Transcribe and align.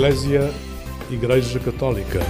Eclésia 0.00 0.50
Igreja 1.10 1.60
Católica. 1.60 2.20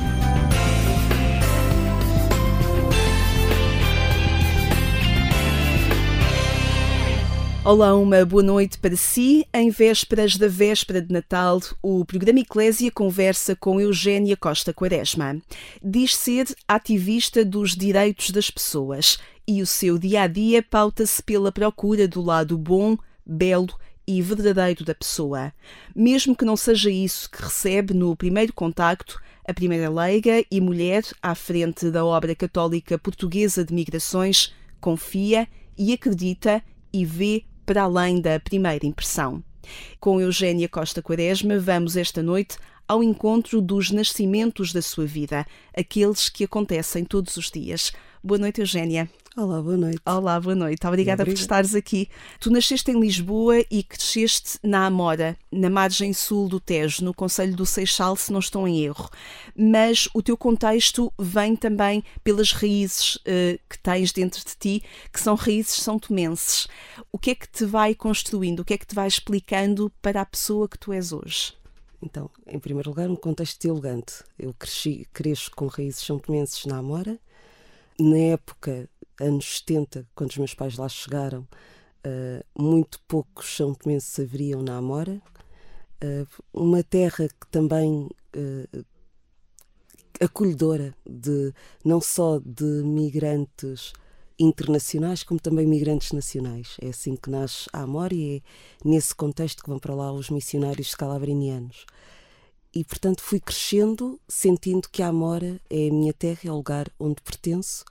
Olá, 7.64 7.94
uma 7.94 8.24
boa 8.24 8.42
noite 8.42 8.76
para 8.76 8.96
si. 8.96 9.46
Em 9.54 9.71
vésperas 9.71 10.36
da 10.36 10.48
véspera 10.48 11.00
de 11.00 11.12
Natal, 11.12 11.60
o 11.80 12.04
programa 12.04 12.40
Eclésia 12.40 12.90
conversa 12.90 13.54
com 13.54 13.80
Eugénia 13.80 14.37
Costa 14.37 14.74
Quaresma. 14.74 15.40
Diz 15.80 16.16
ser 16.16 16.48
ativista 16.66 17.45
dos 17.45 17.77
direitos 17.77 18.32
das 18.32 18.50
pessoas 18.50 19.16
e 19.46 19.62
o 19.62 19.66
seu 19.66 19.96
dia 19.96 20.23
a 20.23 20.26
dia 20.26 20.60
pauta-se 20.60 21.23
pela 21.23 21.52
procura 21.52 22.09
do 22.09 22.20
lado 22.20 22.59
bom, 22.59 22.96
belo 23.24 23.68
e 23.68 23.89
verdadeiro 24.23 24.82
da 24.82 24.95
pessoa. 24.95 25.52
Mesmo 25.95 26.34
que 26.34 26.45
não 26.45 26.56
seja 26.56 26.91
isso 26.91 27.30
que 27.30 27.42
recebe 27.42 27.92
no 27.92 28.16
primeiro 28.16 28.55
contacto, 28.55 29.20
a 29.46 29.52
primeira 29.52 29.91
leiga 29.91 30.42
e 30.51 30.60
mulher 30.60 31.02
à 31.23 31.34
frente 31.34 31.91
da 31.91 32.05
obra 32.05 32.34
católica 32.34 32.98
portuguesa 32.98 33.62
de 33.62 33.74
migrações 33.74 34.54
confia 34.80 35.46
e 35.77 35.92
acredita 35.92 36.62
e 36.92 37.04
vê 37.04 37.45
para 37.66 37.82
além 37.82 38.20
da 38.20 38.41
primeira 38.41 38.87
impressão. 38.87 39.42
Com 40.01 40.20
Eugénia 40.20 40.68
Costa 40.68 41.02
Quaresma, 41.02 41.59
vamos 41.59 41.96
esta 41.96 42.23
noite 42.23 42.56
ao 42.88 43.02
encontro 43.04 43.60
dos 43.60 43.90
nascimentos 43.90 44.73
da 44.73 44.82
sua 44.82 45.06
vida, 45.06 45.46
aqueles 45.77 46.29
que 46.29 46.45
acontecem 46.45 47.04
todos 47.04 47.37
os 47.37 47.51
dias. 47.51 47.92
Boa 48.23 48.38
noite, 48.38 48.60
Eugénia. 48.60 49.09
Olá, 49.34 49.62
boa 49.62 49.79
noite. 49.79 50.02
Olá, 50.05 50.38
boa 50.38 50.55
noite. 50.55 50.87
Obrigada 50.87 51.24
por 51.24 51.33
estares 51.33 51.74
aqui. 51.74 52.07
Tu 52.38 52.51
nasceste 52.51 52.90
em 52.90 53.01
Lisboa 53.01 53.65
e 53.71 53.82
cresceste 53.82 54.59
na 54.62 54.85
Amora, 54.85 55.38
na 55.51 55.71
margem 55.71 56.12
sul 56.12 56.46
do 56.46 56.60
Tejo, 56.60 57.02
no 57.02 57.15
Conselho 57.15 57.57
do 57.57 57.65
Seixal, 57.65 58.15
se 58.16 58.30
não 58.30 58.40
estou 58.40 58.68
em 58.68 58.85
erro. 58.85 59.09
Mas 59.57 60.07
o 60.12 60.21
teu 60.21 60.37
contexto 60.37 61.10
vem 61.18 61.57
também 61.57 62.04
pelas 62.23 62.52
raízes 62.52 63.16
uh, 63.16 63.59
que 63.71 63.79
tens 63.79 64.12
dentro 64.12 64.45
de 64.45 64.55
ti, 64.55 64.83
que 65.11 65.19
são 65.19 65.34
raízes 65.34 65.77
são 65.77 65.99
tomenses. 65.99 66.69
O 67.11 67.19
que 67.19 67.31
é 67.31 67.34
que 67.34 67.49
te 67.49 67.65
vai 67.65 67.95
construindo? 67.95 68.61
O 68.61 68.65
que 68.67 68.75
é 68.75 68.79
que 68.79 68.87
te 68.87 68.95
vai 68.95 69.09
explicando 69.09 69.91
para 70.03 70.21
a 70.21 70.27
pessoa 70.27 70.69
que 70.69 70.79
tu 70.79 70.93
és 70.93 71.11
hoje? 71.11 71.55
Então, 72.03 72.31
em 72.47 72.59
primeiro 72.59 72.91
lugar, 72.91 73.09
um 73.09 73.17
contexto 73.17 73.65
elegante. 73.65 74.23
Eu 74.39 74.53
cresci, 74.53 75.07
cresço 75.11 75.51
com 75.57 75.69
raízes 75.69 76.05
são 76.05 76.19
tomenses 76.19 76.67
na 76.67 76.77
Amora. 76.77 77.19
Na 78.01 78.17
época 78.17 78.89
anos 79.20 79.59
70, 79.59 80.09
quando 80.15 80.31
os 80.31 80.39
meus 80.39 80.55
pais 80.55 80.79
lá 80.79 80.89
chegaram, 80.89 81.43
uh, 81.43 82.62
muito 82.62 82.98
poucos 83.06 83.55
são 83.55 83.75
tomenses 83.75 84.19
haveriam 84.19 84.62
na 84.62 84.79
Amora. 84.79 85.20
Uh, 86.03 86.27
uma 86.51 86.83
terra 86.83 87.28
que 87.28 87.47
também 87.51 88.09
uh, 88.34 88.84
acolhedora 90.19 90.95
de 91.06 91.53
não 91.84 92.01
só 92.01 92.39
de 92.39 92.65
migrantes 92.65 93.93
internacionais 94.39 95.23
como 95.23 95.39
também 95.39 95.67
migrantes 95.67 96.12
nacionais. 96.12 96.78
É 96.81 96.89
assim 96.89 97.15
que 97.17 97.28
nasce 97.28 97.69
a 97.71 97.83
Amora 97.83 98.15
e 98.15 98.39
é 98.39 98.41
nesse 98.83 99.15
contexto 99.15 99.62
que 99.62 99.69
vão 99.69 99.78
para 99.78 99.95
lá 99.95 100.11
os 100.11 100.31
missionários 100.31 100.93
scalabrinianos. 100.93 101.84
E 102.75 102.85
portanto 102.85 103.23
fui 103.23 103.41
crescendo 103.41 104.21
sentindo 104.29 104.89
que 104.89 105.03
a 105.03 105.09
Amora 105.09 105.61
é 105.69 105.89
a 105.89 105.93
minha 105.93 106.13
terra, 106.13 106.41
é 106.45 106.51
o 106.51 106.57
lugar 106.57 106.89
onde 106.99 107.21
pertenço 107.23 107.85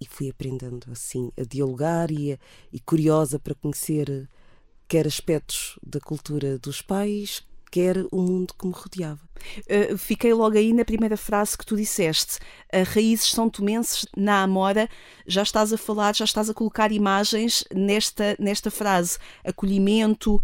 e 0.00 0.06
fui 0.06 0.30
aprendendo 0.30 0.86
assim 0.90 1.30
a 1.38 1.42
dialogar 1.42 2.10
e, 2.10 2.32
a, 2.32 2.38
e 2.72 2.80
curiosa 2.80 3.38
para 3.38 3.54
conhecer 3.54 4.28
quer 4.88 5.06
aspectos 5.06 5.78
da 5.82 6.00
cultura 6.00 6.58
dos 6.58 6.82
pais, 6.82 7.42
quer 7.70 8.06
o 8.12 8.20
mundo 8.20 8.54
que 8.54 8.66
me 8.66 8.72
rodeava. 8.72 9.20
Uh, 9.68 9.98
fiquei 9.98 10.32
logo 10.32 10.56
aí 10.56 10.72
na 10.72 10.84
primeira 10.84 11.16
frase 11.16 11.58
que 11.58 11.66
tu 11.66 11.76
disseste. 11.76 12.38
Raízes 12.92 13.32
são 13.32 13.50
tomenses 13.50 14.06
na 14.16 14.44
Amora. 14.44 14.88
Já 15.26 15.42
estás 15.42 15.72
a 15.72 15.76
falar, 15.76 16.14
já 16.14 16.24
estás 16.24 16.48
a 16.48 16.54
colocar 16.54 16.92
imagens 16.92 17.64
nesta, 17.74 18.36
nesta 18.38 18.70
frase. 18.70 19.18
Acolhimento, 19.44 20.40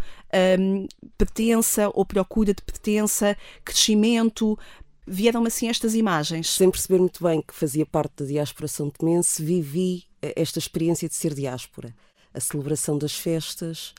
um, 0.58 0.86
pertença 1.18 1.91
ou 1.94 2.04
procura 2.04 2.54
de 2.54 2.62
pertença, 2.62 3.36
crescimento, 3.64 4.58
vieram 5.06 5.44
assim 5.44 5.68
estas 5.68 5.94
imagens? 5.94 6.50
Sem 6.50 6.70
perceber 6.70 6.98
muito 6.98 7.22
bem 7.22 7.42
que 7.42 7.54
fazia 7.54 7.84
parte 7.84 8.22
da 8.22 8.24
diáspora 8.26 8.68
são 8.68 8.91
tomense, 8.91 9.42
vivi 9.42 10.04
eh, 10.22 10.34
esta 10.36 10.58
experiência 10.58 11.08
de 11.08 11.14
ser 11.14 11.34
diáspora. 11.34 11.94
A 12.32 12.41
celebração 12.41 12.96
das 12.96 13.14
festas, 13.14 13.92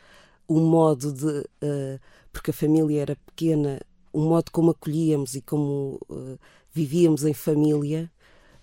o 0.48 0.60
modo 0.60 1.12
de. 1.12 1.40
Uh, 1.64 2.00
porque 2.32 2.52
a 2.52 2.54
família 2.54 3.02
era 3.02 3.16
pequena, 3.26 3.82
o 4.14 4.22
modo 4.22 4.52
como 4.52 4.72
acolhíamos 4.72 5.36
e 5.36 5.42
como 5.42 6.00
uh, 6.10 6.40
vivíamos 6.72 7.26
em 7.26 7.34
família, 7.34 8.10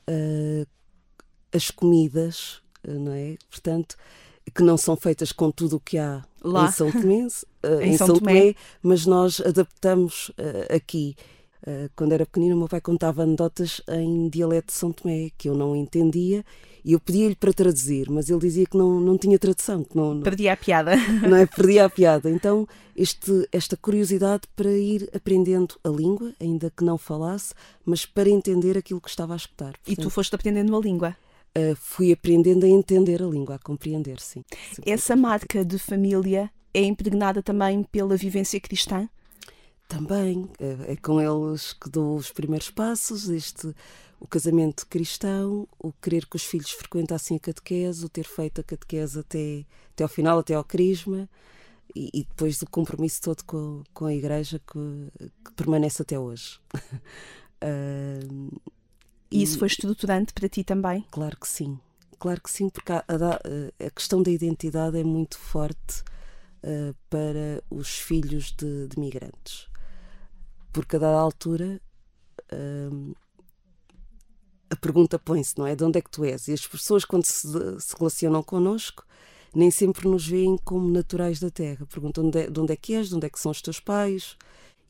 uh, 0.08 0.66
as 1.52 1.70
comidas, 1.70 2.62
não 2.82 3.12
é? 3.12 3.36
Portanto, 3.50 3.96
que 4.50 4.62
não 4.62 4.76
são 4.76 4.97
feitas 4.97 5.32
com 5.32 5.50
tudo 5.50 5.76
o 5.76 5.81
que 5.81 5.98
há 5.98 6.25
Lá. 6.42 6.66
em 6.66 6.72
São 6.72 6.91
Tomé, 6.91 7.14
em, 7.82 7.88
em 7.91 7.97
São, 7.97 8.06
São 8.09 8.19
Tomé. 8.19 8.41
Tomé, 8.41 8.54
mas 8.82 9.06
nós 9.06 9.41
adaptamos 9.41 10.31
aqui 10.75 11.16
eh, 11.66 11.91
quando 11.94 12.12
era 12.12 12.25
pequenino, 12.25 12.54
o 12.54 12.59
meu 12.59 12.69
pai 12.69 12.81
contava 12.81 13.22
anedotas 13.22 13.82
em 13.88 14.28
dialeto 14.28 14.69
de 14.69 14.72
São 14.72 14.92
Tomé, 14.92 15.31
que 15.36 15.48
eu 15.48 15.54
não 15.54 15.75
entendia, 15.76 16.44
e 16.84 16.92
eu 16.92 17.00
pedia-lhe 17.00 17.34
para 17.34 17.53
traduzir, 17.53 18.09
mas 18.09 18.31
ele 18.31 18.38
dizia 18.38 18.64
que 18.64 18.76
não, 18.76 18.98
não 19.00 19.19
tinha 19.19 19.38
tradução. 19.38 19.84
Que 19.84 19.97
não, 19.97 20.14
não, 20.14 20.22
perdia 20.22 20.54
a 20.54 20.56
piada. 20.56 20.97
Não 21.28 21.36
é? 21.36 21.44
Perdia 21.47 21.84
a 21.84 21.91
piada. 21.91 22.30
Então, 22.30 22.66
este, 22.97 23.47
esta 23.53 23.76
curiosidade 23.76 24.42
para 24.56 24.72
ir 24.72 25.10
aprendendo 25.15 25.75
a 25.84 25.88
língua, 25.88 26.32
ainda 26.41 26.72
que 26.75 26.84
não 26.84 26.97
falasse, 26.97 27.53
mas 27.84 28.06
para 28.06 28.30
entender 28.30 28.78
aquilo 28.78 29.00
que 29.00 29.10
estava 29.10 29.34
a 29.34 29.36
escutar. 29.36 29.72
Portanto, 29.72 29.91
e 29.91 29.97
tu 29.97 30.09
foste 30.09 30.34
aprendendo 30.34 30.75
a 30.75 30.80
língua? 30.80 31.16
Uh, 31.56 31.75
fui 31.76 32.12
aprendendo 32.12 32.64
a 32.64 32.69
entender 32.69 33.22
a 33.22 33.26
língua, 33.26 33.56
a 33.56 33.59
compreender, 33.59 34.20
sim. 34.20 34.44
Essa 34.86 35.16
marca 35.16 35.64
de 35.64 35.78
família 35.78 36.50
é 36.72 36.82
impregnada 36.82 37.42
também 37.42 37.82
pela 37.82 38.16
vivência 38.16 38.60
cristã? 38.60 39.09
também 39.88 40.48
é, 40.60 40.92
é, 40.92 40.97
com 40.97 41.19
eles 41.19 41.72
que 41.72 41.88
dou 41.88 42.16
os 42.16 42.31
primeiros 42.31 42.70
passos, 42.70 43.28
este 43.28 43.75
o 44.20 44.26
casamento 44.26 44.84
cristão, 44.86 45.66
o 45.78 45.92
querer 45.92 46.26
que 46.26 46.34
os 46.34 46.44
filhos 46.44 46.72
frequentassem 46.72 47.36
a 47.36 47.41
catequese, 47.41 48.04
o 48.04 48.09
ter 48.09 48.25
feito 48.25 48.60
a 48.60 48.65
catequese 48.65 49.20
até, 49.20 49.65
até 49.92 50.03
ao 50.03 50.09
final, 50.09 50.41
até 50.41 50.54
ao 50.54 50.65
crisma, 50.65 51.28
e, 51.94 52.10
e 52.12 52.25
depois 52.25 52.59
do 52.59 52.69
compromisso 52.69 53.22
todo 53.22 53.44
com, 53.44 53.84
com 53.94 54.06
a 54.06 54.15
igreja 54.15 54.60
que, 54.60 55.28
que 55.44 55.53
permanece 55.53 56.03
até 56.03 56.19
hoje. 56.19 56.59
uh, 57.62 58.60
e 59.31 59.43
isso 59.43 59.59
foi 59.59 59.69
estruturante 59.69 60.33
para 60.33 60.49
ti 60.49 60.65
também? 60.65 61.05
Claro 61.11 61.37
que 61.39 61.49
sim, 61.49 61.78
claro 62.19 62.41
que 62.41 62.50
sim, 62.50 62.69
porque 62.69 62.93
a, 62.93 63.05
a, 63.09 63.87
a 63.87 63.91
questão 63.91 64.22
da 64.22 64.31
identidade 64.31 64.99
é 64.99 65.05
muito 65.05 65.39
forte 65.39 66.03
uh, 66.62 66.94
para 67.11 67.62
os 67.71 67.99
filhos 67.99 68.53
de, 68.53 68.89
de 68.89 68.99
migrantes 68.99 69.69
porque 70.78 70.94
a 70.94 70.99
dada 71.00 71.19
altura 71.19 71.81
hum, 72.53 73.12
a 74.71 74.77
pergunta 74.77 75.19
põe-se, 75.19 75.59
não 75.59 75.66
é? 75.66 75.75
De 75.75 75.83
onde 75.83 75.99
é 75.99 76.03
que 76.03 76.10
tu 76.10 76.25
és? 76.25 76.47
E 76.47 76.53
as 76.53 76.66
pessoas, 76.66 77.05
quando 77.05 77.25
se, 77.25 77.49
se 77.81 77.97
relacionam 77.99 78.43
connosco, 78.43 79.05
nem 79.55 79.71
sempre 79.71 80.06
nos 80.06 80.27
veem 80.27 80.56
como 80.59 80.89
naturais 80.89 81.41
da 81.41 81.50
Terra. 81.50 81.87
Perguntam 81.87 82.31
de, 82.31 82.39
é, 82.39 82.50
de 82.50 82.60
onde 82.60 82.72
é 82.72 82.77
que 82.77 82.95
és, 82.95 83.09
de 83.09 83.16
onde 83.16 83.27
é 83.27 83.31
que 83.31 83.41
são 83.41 83.50
os 83.50 83.62
teus 83.62 83.81
pais. 83.81 84.37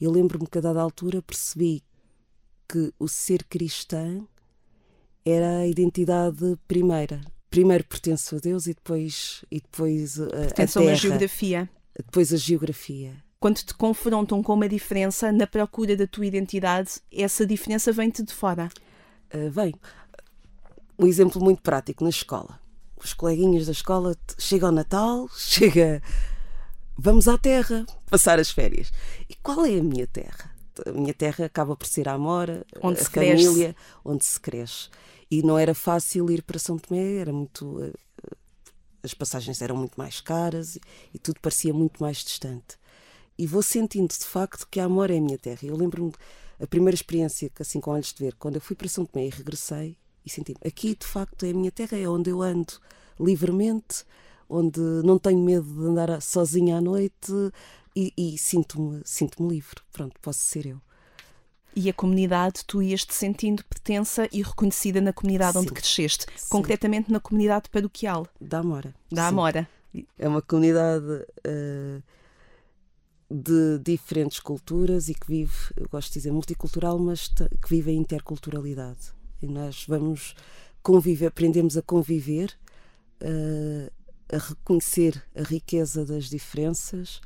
Eu 0.01 0.11
lembro-me 0.11 0.47
que 0.47 0.59
a 0.59 0.61
dada 0.61 0.81
altura 0.81 1.23
percebi 1.23 1.83
que 2.69 2.93
o 2.99 3.09
ser 3.09 3.45
cristã 3.45 4.21
era 5.25 5.59
a 5.59 5.67
identidade 5.67 6.59
primeira. 6.67 7.21
Primeiro 7.51 7.85
pertenço 7.85 8.37
a 8.37 8.39
Deus 8.39 8.67
e 8.67 8.75
depois, 8.75 9.45
e 9.51 9.61
depois 9.61 10.21
a, 10.21 10.27
Pertence 10.27 10.79
a, 10.79 10.83
terra, 10.83 10.93
a 10.93 10.97
geografia. 10.97 11.71
Depois 11.97 12.33
a 12.33 12.37
geografia 12.37 13.29
quando 13.41 13.59
te 13.59 13.75
confrontam 13.75 14.43
com 14.43 14.55
uma 14.55 14.69
diferença 14.69 15.31
na 15.31 15.47
procura 15.47 15.97
da 15.97 16.07
tua 16.07 16.27
identidade, 16.27 17.01
essa 17.13 17.47
diferença 17.47 17.93
vem-te 17.93 18.23
de 18.23 18.35
fora? 18.35 18.69
Uh, 19.33 19.51
vem. 19.51 19.75
Um 20.99 21.07
exemplo 21.07 21.41
muito 21.41 21.63
prático 21.63 22.03
na 22.03 22.11
escola. 22.11 22.59
Os 22.97 23.15
coleguinhas 23.15 23.67
da 23.67 23.73
escola 23.73 24.17
chegam 24.37 24.71
ao 24.71 24.75
Natal, 24.75 25.29
chega. 25.37 26.03
Vamos 26.97 27.29
à 27.29 27.39
terra 27.39 27.87
passar 28.11 28.41
as 28.41 28.51
férias. 28.51 28.91
E 29.29 29.37
qual 29.37 29.65
é 29.65 29.79
a 29.79 29.83
minha 29.83 30.07
terra? 30.07 30.48
A 30.87 30.93
minha 30.93 31.15
terra 31.15 31.45
acaba 31.45 31.77
por 31.77 31.87
ser 31.87 32.09
a 32.09 32.13
Amora, 32.15 32.65
onde 32.83 33.01
a 33.01 33.05
família, 33.05 33.75
cresce. 33.75 33.77
onde 34.05 34.25
se 34.25 34.41
cresce. 34.41 34.89
E 35.31 35.43
não 35.43 35.59
era 35.59 35.75
fácil 35.75 36.31
ir 36.31 36.43
para 36.43 36.59
São 36.59 36.79
Tomé, 36.79 37.17
era 37.17 37.33
muito. 37.33 37.83
Eh, 37.83 37.93
as 39.03 39.15
passagens 39.15 39.63
eram 39.63 39.77
muito 39.77 39.97
mais 39.97 40.21
caras 40.21 40.77
e, 40.77 40.81
e 41.15 41.19
tudo 41.19 41.41
parecia 41.41 41.73
muito 41.73 42.03
mais 42.03 42.19
distante 42.19 42.79
e 43.39 43.47
vou 43.47 43.63
sentindo 43.63 44.09
de 44.09 44.25
facto 44.25 44.67
que 44.69 44.81
a 44.81 44.85
Amor 44.85 45.11
é 45.11 45.17
a 45.17 45.21
minha 45.21 45.39
terra. 45.39 45.61
Eu 45.63 45.77
lembro-me 45.77 46.13
a 46.61 46.67
primeira 46.67 46.97
experiência, 46.97 47.51
assim 47.61 47.81
com 47.81 47.93
olhos 47.93 48.13
de 48.13 48.25
ver, 48.25 48.35
quando 48.35 48.57
eu 48.57 48.61
fui 48.61 48.75
para 48.75 48.89
São 48.89 49.07
Tomé 49.07 49.27
e 49.27 49.31
regressei 49.31 49.97
e 50.27 50.31
senti 50.31 50.55
aqui 50.65 50.97
de 50.97 51.07
facto 51.07 51.47
é 51.47 51.51
a 51.51 51.55
minha 51.55 51.71
terra, 51.71 51.97
é 51.97 52.09
onde 52.09 52.31
eu 52.31 52.43
ando 52.43 52.75
livremente, 53.19 54.05
onde 54.49 54.81
não 55.05 55.19
tenho 55.19 55.39
medo 55.39 55.65
de 55.65 55.87
andar 55.87 56.21
sozinha 56.21 56.79
à 56.79 56.81
noite 56.81 57.33
e, 57.99 58.13
e 58.17 58.39
sinto-me 58.39 59.03
sinto 59.05 59.47
livre. 59.47 59.81
Pronto, 59.93 60.15
posso 60.23 60.39
ser 60.39 60.67
eu. 60.67 60.81
E 61.75 61.91
a 61.91 61.93
comunidade, 61.93 62.65
tu 62.65 62.81
ias-te 62.81 63.13
sentindo 63.13 63.65
pertença 63.65 64.29
e 64.33 64.41
reconhecida 64.41 65.01
na 65.01 65.13
comunidade 65.13 65.55
Sim. 65.55 65.59
onde 65.59 65.73
cresceste, 65.73 66.27
Sim. 66.37 66.47
concretamente 66.49 67.11
na 67.11 67.21
comunidade 67.21 67.69
paroquial 67.69 68.27
Da 68.41 68.59
Amora. 68.59 68.95
da 69.11 69.23
Sim. 69.23 69.29
Amora. 69.29 69.69
É 70.17 70.29
uma 70.29 70.41
comunidade 70.43 71.27
eh, 71.45 72.01
de 73.31 73.79
diferentes 73.81 74.39
culturas 74.39 75.09
e 75.09 75.15
que 75.15 75.27
vive, 75.27 75.57
eu 75.77 75.89
gosto 75.89 76.09
de 76.09 76.15
dizer 76.15 76.33
multicultural, 76.33 76.99
mas 76.99 77.29
que 77.29 77.69
vive 77.69 77.91
a 77.91 77.95
interculturalidade. 77.95 79.13
E 79.43 79.47
nós 79.47 79.85
vamos 79.89 80.35
conviver, 80.83 81.27
aprendemos 81.27 81.77
a 81.77 81.83
conviver, 81.83 82.57
eh, 83.21 83.91
a 84.33 84.39
reconhecer 84.39 85.23
a 85.35 85.43
riqueza 85.43 86.05
das 86.05 86.29
diferenças 86.29 87.21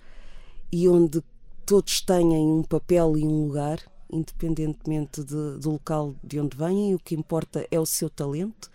e 0.72 0.88
onde 0.88 1.22
todos 1.66 2.00
têm 2.00 2.26
um 2.36 2.62
papel 2.62 3.16
e 3.16 3.24
um 3.24 3.46
lugar, 3.46 3.78
independentemente 4.10 5.22
de- 5.22 5.58
do 5.58 5.70
local 5.72 6.14
de 6.24 6.40
onde 6.40 6.56
vêm, 6.56 6.94
o 6.94 6.98
que 6.98 7.14
importa 7.14 7.66
é 7.70 7.78
o 7.78 7.86
seu 7.86 8.08
talento. 8.10 8.70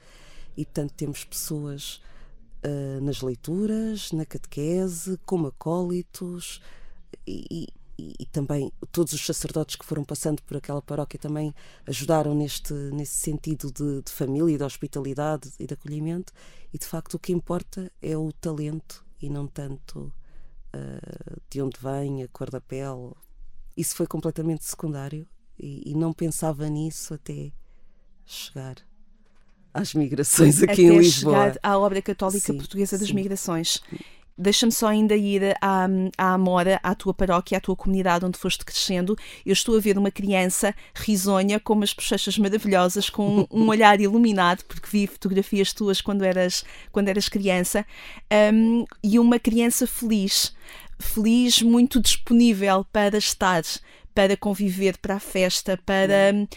E, 0.55 0.63
portanto, 0.65 0.94
temos 0.95 1.23
pessoas 1.23 2.01
uh, 2.65 3.01
nas 3.01 3.21
leituras, 3.21 4.11
na 4.11 4.25
catequese, 4.25 5.19
como 5.25 5.47
acólitos 5.47 6.61
e, 7.25 7.67
e- 7.99 8.13
e 8.19 8.25
também 8.27 8.71
todos 8.91 9.11
os 9.13 9.25
sacerdotes 9.25 9.75
que 9.75 9.85
foram 9.85 10.03
passando 10.03 10.41
por 10.44 10.55
aquela 10.57 10.81
paróquia 10.81 11.19
também 11.19 11.53
ajudaram 11.88 12.35
neste, 12.35 12.71
nesse 12.73 13.15
sentido 13.15 13.71
de, 13.71 14.03
de 14.03 14.11
família, 14.11 14.55
de 14.57 14.63
hospitalidade 14.63 15.51
e 15.59 15.65
de 15.65 15.73
acolhimento. 15.73 16.31
E 16.73 16.77
de 16.77 16.85
facto 16.85 17.15
o 17.15 17.19
que 17.19 17.33
importa 17.33 17.91
é 18.01 18.15
o 18.15 18.31
talento 18.33 19.03
e 19.21 19.29
não 19.29 19.47
tanto 19.47 20.11
uh, 20.77 21.41
de 21.50 21.62
onde 21.62 21.79
vem, 21.79 22.24
a 22.24 22.27
cor 22.27 22.50
da 22.50 22.62
pele. 22.62 23.13
Isso 23.75 23.95
foi 23.95 24.07
completamente 24.07 24.63
secundário 24.65 25.27
e, 25.59 25.91
e 25.91 25.95
não 25.95 26.13
pensava 26.13 26.68
nisso 26.69 27.13
até 27.13 27.51
chegar 28.25 28.75
às 29.74 29.94
migrações 29.94 30.62
aqui 30.63 30.83
em 30.83 30.89
até 30.89 30.97
Lisboa. 31.00 31.33
chegar 31.33 31.59
à 31.62 31.77
obra 31.77 32.01
católica 32.01 32.47
Sim, 32.47 32.57
portuguesa 32.57 32.97
das 32.97 33.07
sim. 33.07 33.13
migrações. 33.13 33.81
Deixa-me 34.38 34.72
só 34.72 34.88
ainda 34.88 35.16
ir 35.16 35.56
à, 35.62 35.88
à 36.18 36.34
Amora, 36.34 36.80
à 36.84 36.94
tua 36.94 37.13
paróquia, 37.13 37.57
à 37.57 37.62
tua 37.62 37.75
comunidade 37.75 38.25
onde 38.25 38.38
foste 38.38 38.63
crescendo. 38.63 39.16
Eu 39.45 39.54
estou 39.54 39.75
a 39.75 39.80
ver 39.80 39.98
uma 39.98 40.12
criança 40.12 40.75
risonha, 40.94 41.60
com 41.60 41.74
umas 41.74 41.94
bochechas 41.94 42.38
maravilhosas, 42.38 43.10
com 43.10 43.39
um, 43.39 43.48
um 43.51 43.68
olhar 43.68 44.00
iluminado, 44.00 44.63
porque 44.66 44.88
vi 44.92 45.07
fotografias 45.07 45.74
tuas 45.74 46.01
quando 46.01 46.24
eras, 46.24 46.63
quando 46.92 47.10
eras 47.10 47.28
criança, 47.28 47.86
hum, 48.54 48.86
e 49.04 49.18
uma 49.18 49.39
criança 49.39 49.88
feliz. 49.88 50.54
Feliz, 51.00 51.62
muito 51.62 52.00
disponível 52.00 52.86
para 52.92 53.18
estar, 53.18 53.63
para 54.13 54.38
conviver, 54.38 54.98
para 54.98 55.16
a 55.16 55.19
festa, 55.19 55.80
para. 55.86 56.31
hum, 56.33 56.48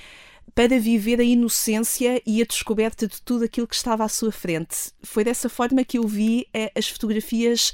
para 0.55 0.79
viver 0.79 1.21
a 1.21 1.25
inocência 1.25 2.21
e 2.27 2.43
a 2.43 2.45
descoberta 2.45 3.07
de 3.07 3.21
tudo 3.23 3.45
aquilo 3.45 3.67
que 3.67 3.75
estava 3.75 4.05
à 4.05 4.09
sua 4.09 4.33
frente. 4.33 4.93
Foi 5.03 5.25
dessa 5.25 5.49
forma 5.49 5.85
que 5.85 5.99
eu 5.99 6.07
vi 6.07 6.47
eh, 6.53 6.73
as 6.77 6.89
fotografias 6.89 7.73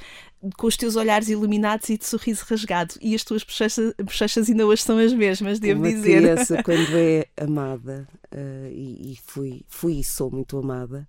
com 0.57 0.67
os 0.67 0.77
teus 0.77 0.97
olhares 0.97 1.29
iluminados 1.29 1.89
e 1.89 1.97
de 1.99 2.05
sorriso 2.07 2.45
rasgado. 2.49 2.95
E 3.01 3.15
as 3.15 3.25
tuas 3.25 3.43
bochechas, 3.43 3.95
bochechas 3.99 4.49
ainda 4.49 4.67
hoje 4.67 4.83
são 4.83 4.99
as 4.99 5.13
mesmas, 5.13 5.59
devo 5.59 5.81
uma 5.81 5.89
dizer. 5.91 6.21
criança 6.21 6.63
quando 6.65 6.97
é 6.97 7.27
amada 7.37 8.07
eh, 8.31 8.71
e, 8.73 9.13
e 9.13 9.19
fui, 9.25 9.63
fui 9.67 10.01
e 10.01 10.05
sou 10.05 10.31
muito 10.31 10.59
amada 10.59 11.09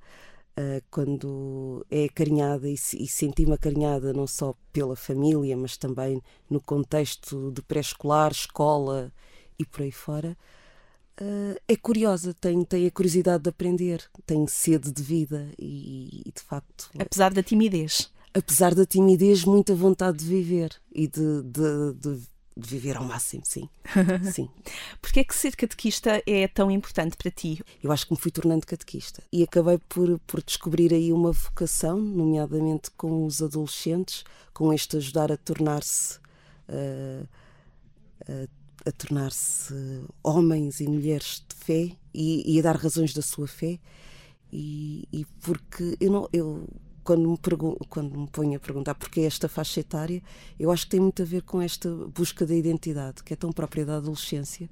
eh, 0.55 0.81
quando 0.89 1.85
é 1.91 2.05
acarinhada 2.05 2.67
e, 2.69 2.73
e 2.73 3.07
senti-me 3.07 3.53
acarinhada 3.53 4.13
não 4.13 4.25
só 4.25 4.55
pela 4.71 4.95
família 4.95 5.55
mas 5.57 5.77
também 5.77 6.21
no 6.49 6.61
contexto 6.61 7.51
de 7.51 7.61
pré-escolar, 7.61 8.31
escola 8.31 9.11
e 9.59 9.65
por 9.65 9.81
aí 9.81 9.91
fora 9.91 10.37
eh, 11.19 11.61
é 11.67 11.75
curiosa, 11.75 12.33
tem, 12.33 12.63
tem 12.63 12.85
a 12.87 12.91
curiosidade 12.91 13.43
de 13.43 13.49
aprender, 13.49 14.03
tem 14.25 14.47
sede 14.47 14.91
de 14.91 15.01
vida 15.03 15.49
e, 15.57 16.23
e, 16.25 16.31
de 16.31 16.41
facto 16.41 16.89
Apesar 16.97 17.33
da 17.33 17.43
timidez. 17.43 18.11
apesar 18.33 18.73
da 18.75 18.85
timidez, 18.85 19.43
muita 19.45 19.73
vontade 19.75 20.19
de 20.19 20.25
viver 20.25 20.71
e 20.93 21.07
de, 21.07 21.41
de, 21.43 21.93
de- 21.99 22.37
de 22.59 22.67
viver 22.67 22.97
ao 22.97 23.03
máximo, 23.03 23.43
sim. 23.45 23.69
sim. 24.33 24.49
Porquê 24.99 25.19
é 25.19 25.23
que 25.23 25.35
ser 25.35 25.55
catequista 25.55 26.23
é 26.25 26.47
tão 26.47 26.71
importante 26.71 27.15
para 27.15 27.29
ti? 27.29 27.61
Eu 27.83 27.91
acho 27.91 28.07
que 28.07 28.13
me 28.13 28.19
fui 28.19 28.31
tornando 28.31 28.65
catequista 28.65 29.21
e 29.31 29.43
acabei 29.43 29.77
por, 29.87 30.17
por 30.25 30.41
descobrir 30.41 30.91
aí 30.91 31.13
uma 31.13 31.31
vocação, 31.31 31.99
nomeadamente 31.99 32.89
com 32.97 33.25
os 33.27 33.43
adolescentes, 33.43 34.23
com 34.55 34.73
este 34.73 34.97
ajudar 34.97 35.31
a 35.31 35.37
tornar-se 35.37 36.17
ah, 36.67 37.23
a, 38.27 38.47
a 38.87 38.91
tornar-se 38.91 39.73
homens 40.23 40.79
e 40.79 40.87
mulheres 40.87 41.43
de 41.47 41.55
fé 41.55 41.91
e, 42.13 42.55
e 42.55 42.59
a 42.59 42.63
dar 42.63 42.75
razões 42.77 43.13
da 43.13 43.21
sua 43.21 43.47
fé 43.47 43.79
e, 44.51 45.07
e 45.11 45.25
porque 45.41 45.97
eu 45.99 46.11
não 46.11 46.29
eu 46.31 46.67
quando 47.03 47.29
me, 47.29 47.37
quando 47.89 48.19
me 48.19 48.27
ponho 48.27 48.57
a 48.57 48.59
perguntar 48.59 48.93
porque 48.95 49.21
esta 49.21 49.47
faixa 49.47 49.79
etária, 49.79 50.21
eu 50.59 50.69
acho 50.71 50.83
que 50.83 50.91
tem 50.91 50.99
muito 50.99 51.21
a 51.21 51.25
ver 51.25 51.41
com 51.41 51.61
esta 51.61 51.89
busca 52.13 52.45
da 52.45 52.53
identidade, 52.53 53.23
que 53.23 53.31
é 53.31 53.35
tão 53.37 53.49
própria 53.53 53.85
da 53.85 53.95
adolescência 53.95 54.69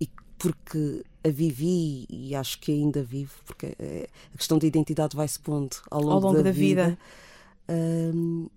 e 0.00 0.08
porque 0.36 1.04
a 1.22 1.28
vivi 1.28 2.06
e 2.10 2.34
acho 2.34 2.58
que 2.60 2.72
ainda 2.72 3.04
vivo, 3.04 3.34
porque 3.46 3.76
eh, 3.78 4.08
a 4.34 4.36
questão 4.36 4.58
da 4.58 4.66
identidade 4.66 5.14
vai-se 5.16 5.38
pondo 5.38 5.76
ao 5.90 6.00
longo, 6.00 6.12
Ao 6.12 6.20
longo 6.32 6.42
da 6.42 6.50
vida. 6.50 6.98
hum, 7.68 8.48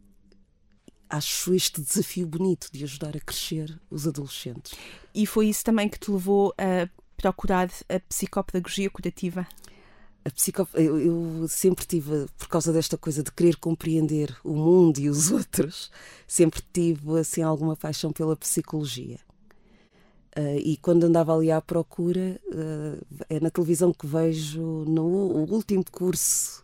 acho 1.13 1.53
este 1.53 1.79
desafio 1.79 2.25
bonito 2.25 2.69
de 2.71 2.83
ajudar 2.83 3.15
a 3.15 3.19
crescer 3.19 3.79
os 3.89 4.07
adolescentes. 4.07 4.73
E 5.13 5.27
foi 5.27 5.47
isso 5.47 5.63
também 5.63 5.87
que 5.87 5.99
te 5.99 6.09
levou 6.09 6.53
a 6.57 6.89
procurar 7.15 7.69
a 7.87 7.99
psicopedagogia 7.99 8.89
curativa? 8.89 9.47
A 10.25 10.29
psico... 10.31 10.67
eu, 10.73 10.99
eu 10.99 11.47
sempre 11.47 11.85
tive, 11.85 12.25
por 12.37 12.47
causa 12.47 12.73
desta 12.73 12.97
coisa 12.97 13.21
de 13.21 13.31
querer 13.31 13.57
compreender 13.57 14.35
o 14.43 14.55
mundo 14.55 14.97
e 14.97 15.07
os 15.07 15.29
outros, 15.31 15.91
sempre 16.27 16.63
tive 16.73 17.19
assim 17.19 17.43
alguma 17.43 17.75
paixão 17.75 18.11
pela 18.11 18.35
psicologia. 18.35 19.19
Ah, 20.35 20.55
e 20.57 20.77
quando 20.77 21.03
andava 21.03 21.35
ali 21.35 21.51
à 21.51 21.61
procura, 21.61 22.41
ah, 22.51 23.25
é 23.29 23.39
na 23.39 23.51
televisão 23.51 23.93
que 23.93 24.07
vejo 24.07 24.61
no 24.87 25.05
último 25.05 25.85
curso 25.91 26.62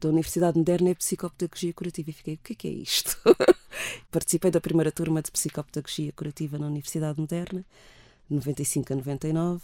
da 0.00 0.08
Universidade 0.08 0.58
Moderna 0.58 0.90
é 0.90 0.94
Psicopedagogia 0.94 1.72
Curativa. 1.72 2.10
E 2.10 2.12
fiquei, 2.12 2.34
o 2.34 2.38
que 2.38 2.52
é 2.52 2.56
que 2.56 2.68
é 2.68 2.72
isto? 2.72 3.16
Participei 4.10 4.50
da 4.50 4.60
primeira 4.60 4.92
turma 4.92 5.22
de 5.22 5.30
Psicopedagogia 5.30 6.12
Curativa 6.12 6.58
na 6.58 6.66
Universidade 6.66 7.20
Moderna, 7.20 7.64
de 8.28 8.34
95 8.34 8.92
a 8.92 8.96
99 8.96 9.62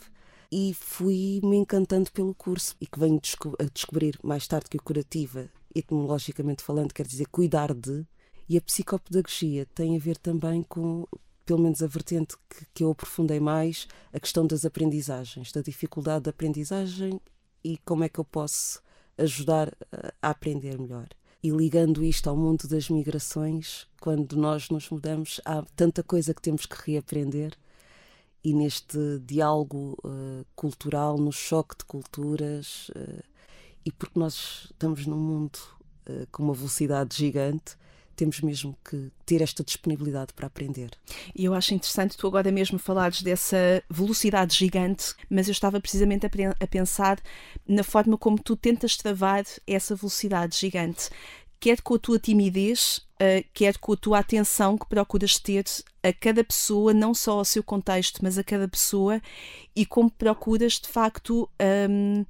e 0.52 0.74
fui 0.74 1.40
me 1.44 1.56
encantando 1.56 2.10
pelo 2.10 2.34
curso 2.34 2.74
e 2.80 2.86
que 2.86 2.98
venho 2.98 3.20
a 3.58 3.64
descobrir 3.72 4.18
mais 4.22 4.46
tarde 4.48 4.68
que 4.68 4.76
o 4.76 4.82
curativa, 4.82 5.48
etimologicamente 5.74 6.62
falando, 6.62 6.92
quer 6.92 7.06
dizer 7.06 7.26
cuidar 7.28 7.72
de, 7.72 8.04
e 8.48 8.56
a 8.56 8.60
psicopedagogia 8.60 9.64
tem 9.74 9.96
a 9.96 10.00
ver 10.00 10.16
também 10.16 10.64
com, 10.64 11.06
pelo 11.46 11.60
menos 11.60 11.82
a 11.82 11.86
vertente 11.86 12.36
que, 12.48 12.66
que 12.74 12.84
eu 12.84 12.90
aprofundei 12.90 13.38
mais, 13.38 13.86
a 14.12 14.18
questão 14.18 14.44
das 14.44 14.64
aprendizagens, 14.64 15.52
da 15.52 15.62
dificuldade 15.62 16.24
da 16.24 16.30
aprendizagem 16.30 17.20
e 17.62 17.78
como 17.78 18.02
é 18.02 18.08
que 18.08 18.18
eu 18.18 18.24
posso 18.24 18.82
ajudar 19.20 19.72
a, 19.92 20.12
a 20.22 20.30
aprender 20.30 20.78
melhor. 20.78 21.08
E 21.42 21.50
ligando 21.50 22.04
isto 22.04 22.28
ao 22.28 22.36
mundo 22.36 22.68
das 22.68 22.90
migrações, 22.90 23.86
quando 24.00 24.36
nós 24.36 24.68
nos 24.68 24.90
mudamos, 24.90 25.40
há 25.44 25.62
tanta 25.74 26.02
coisa 26.02 26.34
que 26.34 26.42
temos 26.42 26.66
que 26.66 26.90
reaprender 26.90 27.56
e 28.42 28.54
neste 28.54 29.18
diálogo 29.20 29.98
eh, 30.04 30.44
cultural, 30.56 31.18
no 31.18 31.32
choque 31.32 31.76
de 31.78 31.84
culturas, 31.84 32.90
eh, 32.94 33.22
e 33.84 33.92
porque 33.92 34.18
nós 34.18 34.68
estamos 34.70 35.06
num 35.06 35.18
mundo 35.18 35.58
eh, 36.06 36.26
com 36.32 36.42
uma 36.42 36.54
velocidade 36.54 37.16
gigante, 37.16 37.76
temos 38.20 38.42
mesmo 38.42 38.76
que 38.84 39.10
ter 39.24 39.40
esta 39.40 39.64
disponibilidade 39.64 40.34
para 40.34 40.46
aprender. 40.46 40.90
E 41.34 41.46
eu 41.46 41.54
acho 41.54 41.72
interessante 41.72 42.18
tu 42.18 42.26
agora 42.26 42.52
mesmo 42.52 42.78
falares 42.78 43.22
dessa 43.22 43.82
velocidade 43.88 44.54
gigante, 44.54 45.14
mas 45.30 45.48
eu 45.48 45.52
estava 45.52 45.80
precisamente 45.80 46.26
a, 46.26 46.30
a 46.60 46.66
pensar 46.66 47.18
na 47.66 47.82
forma 47.82 48.18
como 48.18 48.38
tu 48.38 48.56
tentas 48.56 48.94
travar 48.98 49.42
essa 49.66 49.96
velocidade 49.96 50.58
gigante, 50.58 51.08
quer 51.58 51.80
com 51.80 51.94
a 51.94 51.98
tua 51.98 52.18
timidez, 52.18 53.00
eh, 53.18 53.42
quer 53.54 53.78
com 53.78 53.94
a 53.94 53.96
tua 53.96 54.18
atenção 54.18 54.76
que 54.76 54.86
procuras 54.86 55.38
ter 55.38 55.64
a 56.02 56.12
cada 56.12 56.44
pessoa, 56.44 56.92
não 56.92 57.14
só 57.14 57.38
ao 57.38 57.44
seu 57.44 57.62
contexto, 57.62 58.20
mas 58.22 58.36
a 58.36 58.44
cada 58.44 58.68
pessoa, 58.68 59.22
e 59.74 59.86
como 59.86 60.10
procuras 60.10 60.74
de 60.74 60.88
facto. 60.88 61.48
hum, 61.88 62.26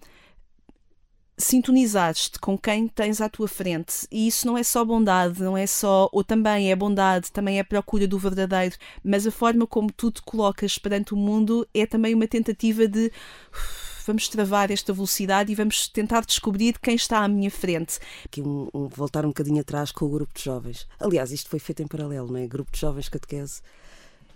sintonizares-te 1.40 2.38
com 2.38 2.56
quem 2.56 2.86
tens 2.86 3.20
à 3.20 3.28
tua 3.28 3.48
frente 3.48 4.06
e 4.10 4.28
isso 4.28 4.46
não 4.46 4.56
é 4.56 4.62
só 4.62 4.84
bondade, 4.84 5.42
não 5.42 5.56
é 5.56 5.66
só, 5.66 6.08
ou 6.12 6.22
também 6.22 6.70
é 6.70 6.76
bondade, 6.76 7.32
também 7.32 7.58
é 7.58 7.64
procura 7.64 8.06
do 8.06 8.18
verdadeiro, 8.18 8.76
mas 9.02 9.26
a 9.26 9.30
forma 9.30 9.66
como 9.66 9.90
tu 9.90 10.10
te 10.10 10.22
colocas 10.22 10.78
perante 10.78 11.14
o 11.14 11.16
mundo 11.16 11.66
é 11.74 11.86
também 11.86 12.14
uma 12.14 12.28
tentativa 12.28 12.86
de 12.86 13.10
"Uf, 13.52 14.04
vamos 14.06 14.28
travar 14.28 14.70
esta 14.70 14.92
velocidade 14.92 15.50
e 15.50 15.54
vamos 15.54 15.88
tentar 15.88 16.24
descobrir 16.24 16.78
quem 16.78 16.94
está 16.94 17.20
à 17.24 17.28
minha 17.28 17.50
frente. 17.50 17.98
Aqui 18.24 18.42
um, 18.42 18.68
um- 18.74 18.88
voltar 18.88 19.24
um 19.24 19.28
bocadinho 19.28 19.60
atrás 19.60 19.90
com 19.92 20.04
o 20.04 20.08
grupo 20.10 20.32
de 20.34 20.42
jovens. 20.44 20.86
Aliás, 20.98 21.30
isto 21.32 21.48
foi 21.48 21.58
feito 21.58 21.82
em 21.82 21.86
paralelo, 21.86 22.30
não 22.32 22.38
é? 22.38 22.46
Grupo 22.46 22.70
de 22.72 22.78
jovens 22.80 23.08
catequese. 23.08 23.60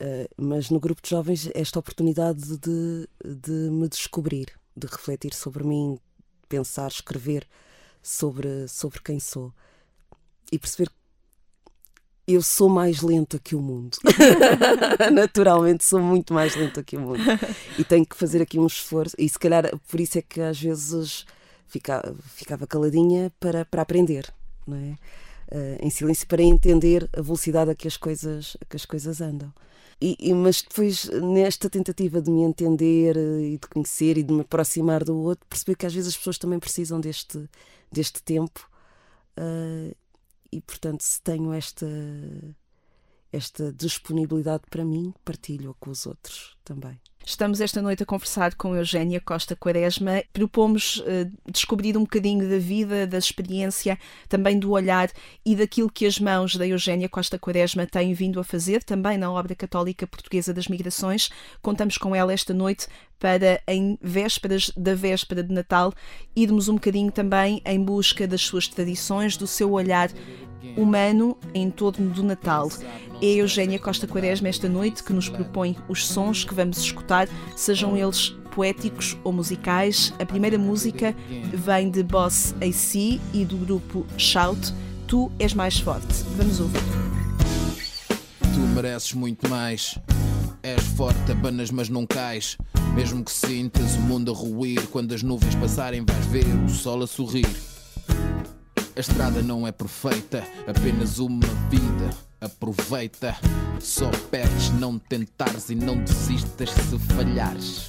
Uh, 0.00 0.28
mas 0.36 0.70
no 0.70 0.80
grupo 0.80 1.00
de 1.02 1.10
jovens, 1.10 1.48
esta 1.54 1.78
oportunidade 1.78 2.56
de, 2.58 3.08
de 3.24 3.52
me 3.70 3.88
descobrir, 3.88 4.46
de 4.76 4.86
refletir 4.88 5.32
sobre 5.32 5.62
mim, 5.64 5.98
pensar, 6.54 6.88
escrever 6.88 7.46
sobre, 8.02 8.68
sobre 8.68 9.00
quem 9.00 9.18
sou 9.18 9.52
e 10.52 10.58
perceber 10.58 10.88
que 10.88 10.94
eu 12.26 12.40
sou 12.40 12.68
mais 12.68 13.02
lenta 13.02 13.38
que 13.38 13.54
o 13.54 13.60
mundo. 13.60 13.98
Naturalmente 15.12 15.84
sou 15.84 16.00
muito 16.00 16.32
mais 16.32 16.54
lenta 16.54 16.82
que 16.82 16.96
o 16.96 17.00
mundo. 17.00 17.20
E 17.78 17.84
tenho 17.84 18.06
que 18.06 18.16
fazer 18.16 18.40
aqui 18.40 18.58
um 18.58 18.66
esforço. 18.66 19.14
E 19.18 19.28
se 19.28 19.38
calhar 19.38 19.64
por 19.88 20.00
isso 20.00 20.18
é 20.18 20.22
que 20.22 20.40
às 20.40 20.58
vezes 20.58 21.26
fica, 21.66 22.14
ficava 22.34 22.66
caladinha 22.66 23.32
para, 23.38 23.64
para 23.64 23.82
aprender, 23.82 24.32
não 24.66 24.76
é? 24.76 24.96
Uh, 25.54 25.76
em 25.80 25.90
silêncio 25.90 26.26
para 26.26 26.42
entender 26.42 27.08
a 27.12 27.20
velocidade 27.20 27.70
a 27.70 27.74
que 27.74 27.86
as 27.86 27.98
coisas, 27.98 28.56
a 28.60 28.64
que 28.64 28.76
as 28.76 28.86
coisas 28.86 29.20
andam. 29.20 29.52
E, 30.00 30.16
e, 30.18 30.34
mas 30.34 30.62
depois, 30.62 31.04
nesta 31.08 31.70
tentativa 31.70 32.20
de 32.20 32.30
me 32.30 32.42
entender 32.42 33.16
eh, 33.16 33.54
e 33.54 33.58
de 33.58 33.68
conhecer 33.68 34.18
e 34.18 34.22
de 34.22 34.32
me 34.32 34.40
aproximar 34.40 35.04
do 35.04 35.16
outro, 35.16 35.46
perceber 35.48 35.76
que 35.76 35.86
às 35.86 35.94
vezes 35.94 36.10
as 36.10 36.16
pessoas 36.16 36.38
também 36.38 36.58
precisam 36.58 37.00
deste, 37.00 37.48
deste 37.90 38.22
tempo. 38.22 38.68
Uh, 39.38 39.94
e 40.52 40.60
portanto, 40.60 41.02
se 41.02 41.20
tenho 41.20 41.52
esta, 41.52 41.86
esta 43.32 43.72
disponibilidade 43.72 44.62
para 44.70 44.84
mim, 44.84 45.12
partilho-a 45.24 45.74
com 45.74 45.90
os 45.90 46.06
outros 46.06 46.56
também. 46.64 47.00
Estamos 47.26 47.58
esta 47.62 47.80
noite 47.80 48.02
a 48.02 48.06
conversar 48.06 48.54
com 48.54 48.76
Eugénia 48.76 49.18
Costa 49.18 49.56
Quaresma. 49.56 50.22
Propomos 50.30 50.98
uh, 50.98 51.32
descobrir 51.50 51.96
um 51.96 52.02
bocadinho 52.02 52.46
da 52.46 52.58
vida, 52.58 53.06
da 53.06 53.16
experiência, 53.16 53.98
também 54.28 54.58
do 54.58 54.72
olhar 54.72 55.08
e 55.42 55.56
daquilo 55.56 55.90
que 55.90 56.04
as 56.04 56.18
mãos 56.18 56.54
da 56.54 56.66
Eugénia 56.66 57.08
Costa 57.08 57.38
Quaresma 57.38 57.86
têm 57.86 58.12
vindo 58.12 58.38
a 58.38 58.44
fazer, 58.44 58.84
também 58.84 59.16
na 59.16 59.32
obra 59.32 59.54
católica 59.54 60.06
portuguesa 60.06 60.52
das 60.52 60.68
migrações. 60.68 61.30
Contamos 61.62 61.96
com 61.96 62.14
ela 62.14 62.30
esta 62.30 62.52
noite 62.52 62.88
para, 63.18 63.58
em 63.66 63.98
vésperas 64.02 64.70
da 64.76 64.94
véspera 64.94 65.42
de 65.42 65.54
Natal, 65.54 65.94
irmos 66.36 66.68
um 66.68 66.74
bocadinho 66.74 67.10
também 67.10 67.62
em 67.64 67.82
busca 67.82 68.28
das 68.28 68.42
suas 68.42 68.68
tradições, 68.68 69.34
do 69.34 69.46
seu 69.46 69.72
olhar 69.72 70.10
humano 70.76 71.36
em 71.52 71.70
torno 71.70 72.10
do 72.10 72.22
Natal. 72.22 72.68
É 73.22 73.26
Eugénia 73.26 73.78
Costa 73.78 74.06
Quaresma 74.06 74.48
esta 74.48 74.68
noite 74.68 75.02
que 75.02 75.12
nos 75.12 75.28
propõe 75.28 75.76
os 75.88 76.06
sons 76.06 76.44
que 76.44 76.54
vamos 76.54 76.78
escutar, 76.78 77.13
sejam 77.56 77.96
eles 77.96 78.34
poéticos 78.54 79.16
ou 79.24 79.32
musicais. 79.32 80.12
A 80.18 80.24
primeira 80.24 80.56
música 80.58 81.14
vem 81.52 81.90
de 81.90 82.02
Boss 82.02 82.54
AC 82.60 83.20
e 83.32 83.44
do 83.44 83.56
grupo 83.56 84.06
Shout. 84.16 84.72
Tu 85.06 85.30
és 85.38 85.52
mais 85.52 85.78
forte. 85.78 86.24
Vamos 86.36 86.60
ouvir. 86.60 86.80
Tu 88.54 88.60
mereces 88.74 89.12
muito 89.12 89.48
mais. 89.48 89.98
És 90.62 90.82
forte, 90.96 91.30
abanas, 91.30 91.70
mas 91.70 91.88
não 91.88 92.06
cais. 92.06 92.56
Mesmo 92.94 93.24
que 93.24 93.32
sintas 93.32 93.96
o 93.96 94.00
mundo 94.00 94.32
a 94.32 94.34
ruir, 94.34 94.86
quando 94.88 95.12
as 95.12 95.22
nuvens 95.22 95.54
passarem, 95.56 96.04
vais 96.04 96.26
ver 96.26 96.46
o 96.64 96.68
sol 96.68 97.02
a 97.02 97.06
sorrir. 97.06 97.46
A 98.96 99.00
estrada 99.00 99.42
não 99.42 99.66
é 99.66 99.72
perfeita, 99.72 100.44
apenas 100.66 101.18
uma 101.18 101.46
vida. 101.68 102.16
Aproveita, 102.44 103.34
só 103.80 104.10
perdes, 104.30 104.68
não 104.72 104.98
tentares 104.98 105.70
e 105.70 105.74
não 105.74 105.96
desistas 105.96 106.68
se 106.68 106.98
falhares. 107.14 107.88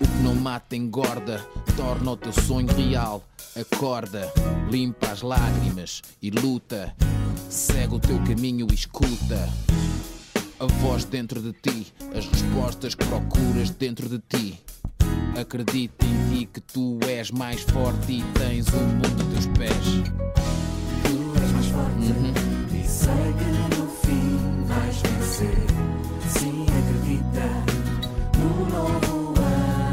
O 0.00 0.06
que 0.06 0.22
não 0.22 0.36
mata 0.36 0.76
engorda, 0.76 1.44
torna 1.76 2.12
o 2.12 2.16
teu 2.16 2.32
sonho 2.32 2.68
real. 2.68 3.24
Acorda, 3.60 4.32
limpa 4.70 5.08
as 5.08 5.20
lágrimas 5.20 6.00
e 6.22 6.30
luta. 6.30 6.94
Segue 7.48 7.96
o 7.96 7.98
teu 7.98 8.22
caminho 8.22 8.68
e 8.70 8.74
escuta. 8.74 9.48
A 10.60 10.66
voz 10.66 11.04
dentro 11.04 11.42
de 11.42 11.52
ti, 11.52 11.92
as 12.16 12.24
respostas 12.26 12.94
que 12.94 13.04
procuras 13.06 13.70
dentro 13.70 14.08
de 14.08 14.20
ti. 14.20 14.60
Acredita 15.36 16.06
em 16.06 16.28
ti 16.30 16.46
que 16.46 16.60
tu 16.60 17.00
és 17.08 17.32
mais 17.32 17.62
forte 17.62 18.12
e 18.12 18.24
tens 18.38 18.68
o 18.68 18.76
mundo 18.76 19.22
a 19.22 19.32
teus 19.32 19.46
pés. 19.58 20.20
Tu 21.02 21.42
és 21.42 21.52
mais 21.52 21.66
forte 21.66 22.12
uhum. 22.12 22.59
Sei 22.90 23.32
que 23.38 23.76
no 23.76 23.86
fim 24.02 24.64
vais 24.66 24.96
vencer. 25.02 25.66
Sim, 26.28 26.66
acredita 26.66 27.46
no 28.38 28.50
novo 28.68 29.34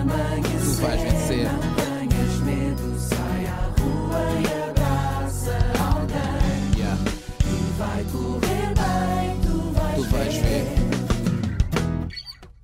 amanhecer. 0.02 0.60
Tu 0.60 0.82
vais 0.82 1.02
vencer. 1.02 1.46
Não 1.52 1.60
tenhas 1.76 2.40
medo, 2.40 3.00
sai 3.00 3.46
à 3.46 3.50
rua 3.80 4.22
e 4.42 4.46
abraça 4.70 5.56
alguém. 5.80 6.80
Yeah. 6.80 6.98
E 7.46 7.72
vai 7.78 8.04
correr 8.06 8.74
bem, 8.74 9.40
tu 9.42 9.56
vais, 9.74 9.96
tu 9.96 10.04
vais 10.10 10.36
ver. 10.38 10.66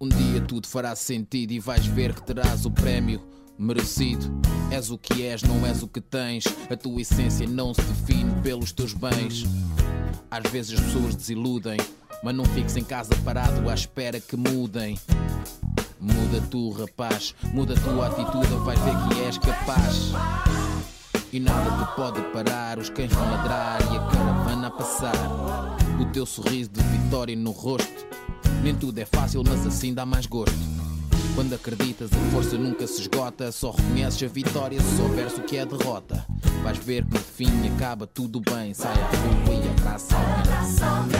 Um 0.02 0.10
dia 0.10 0.42
tudo 0.42 0.68
fará 0.68 0.96
sentido 0.96 1.52
e 1.52 1.60
vais 1.60 1.86
ver 1.86 2.14
que 2.14 2.24
terás 2.24 2.66
o 2.66 2.72
prémio 2.72 3.22
merecido. 3.58 4.32
És 4.72 4.90
o 4.90 4.98
que 4.98 5.24
és, 5.24 5.44
não 5.44 5.66
és 5.66 5.84
o 5.84 5.88
que 5.88 6.02
tens. 6.02 6.46
A 6.70 6.76
tua 6.76 7.02
essência 7.02 7.48
não 7.48 7.74
se 7.74 7.82
define 7.82 8.32
pelos 8.42 8.72
teus 8.72 8.94
bens. 8.94 9.46
Às 10.30 10.50
vezes 10.52 10.80
as 10.80 10.86
pessoas 10.86 11.16
desiludem, 11.16 11.78
mas 12.24 12.36
não 12.36 12.46
fiques 12.46 12.76
em 12.76 12.84
casa 12.84 13.16
parado 13.24 13.70
à 13.70 13.74
espera 13.74 14.20
que 14.20 14.36
mudem. 14.36 15.00
Muda 16.00 16.42
tu, 16.50 16.72
rapaz, 16.72 17.34
muda 17.54 17.76
a 17.76 17.80
tua 17.80 18.08
atitude, 18.08 18.54
vais 18.64 18.80
ver 18.80 18.96
que 19.10 19.22
és 19.22 19.38
capaz. 19.38 20.12
E 21.32 21.40
nada 21.40 21.86
te 21.86 21.96
pode 21.96 22.22
parar, 22.34 22.78
os 22.78 22.90
cães 22.90 23.12
vão 23.12 23.24
ladrar 23.32 23.82
e 23.82 23.98
a 23.98 24.08
caravana 24.08 24.68
a 24.68 24.72
passar. 24.72 25.16
O 26.00 26.06
teu 26.12 26.26
sorriso 26.26 26.70
de 26.72 26.82
vitória 26.82 27.36
no 27.36 27.52
rosto 27.52 28.14
nem 28.64 28.74
tudo 28.74 28.98
é 28.98 29.06
fácil, 29.06 29.44
mas 29.46 29.68
assim 29.68 29.94
dá 29.94 30.06
mais 30.06 30.26
gosto. 30.26 30.56
Quando 31.36 31.54
acreditas, 31.54 32.12
a 32.14 32.32
força 32.32 32.56
nunca 32.58 32.86
se 32.86 33.02
esgota. 33.02 33.52
Só 33.52 33.72
reconheces 33.72 34.22
a 34.24 34.28
vitória 34.28 34.80
se 34.80 34.98
souberes 34.98 35.36
o 35.38 35.42
que 35.42 35.58
é 35.58 35.66
derrota. 35.66 36.24
Vais 36.64 36.78
ver 36.78 37.04
que 37.06 37.14
no 37.16 37.20
fim 37.20 37.50
acaba 37.76 38.06
tudo 38.06 38.40
bem. 38.40 38.74
Sai 38.74 38.92
à 38.92 39.08
rua 39.08 39.56
e 39.56 39.70
abraça 39.80 40.16
alguém. 40.16 41.20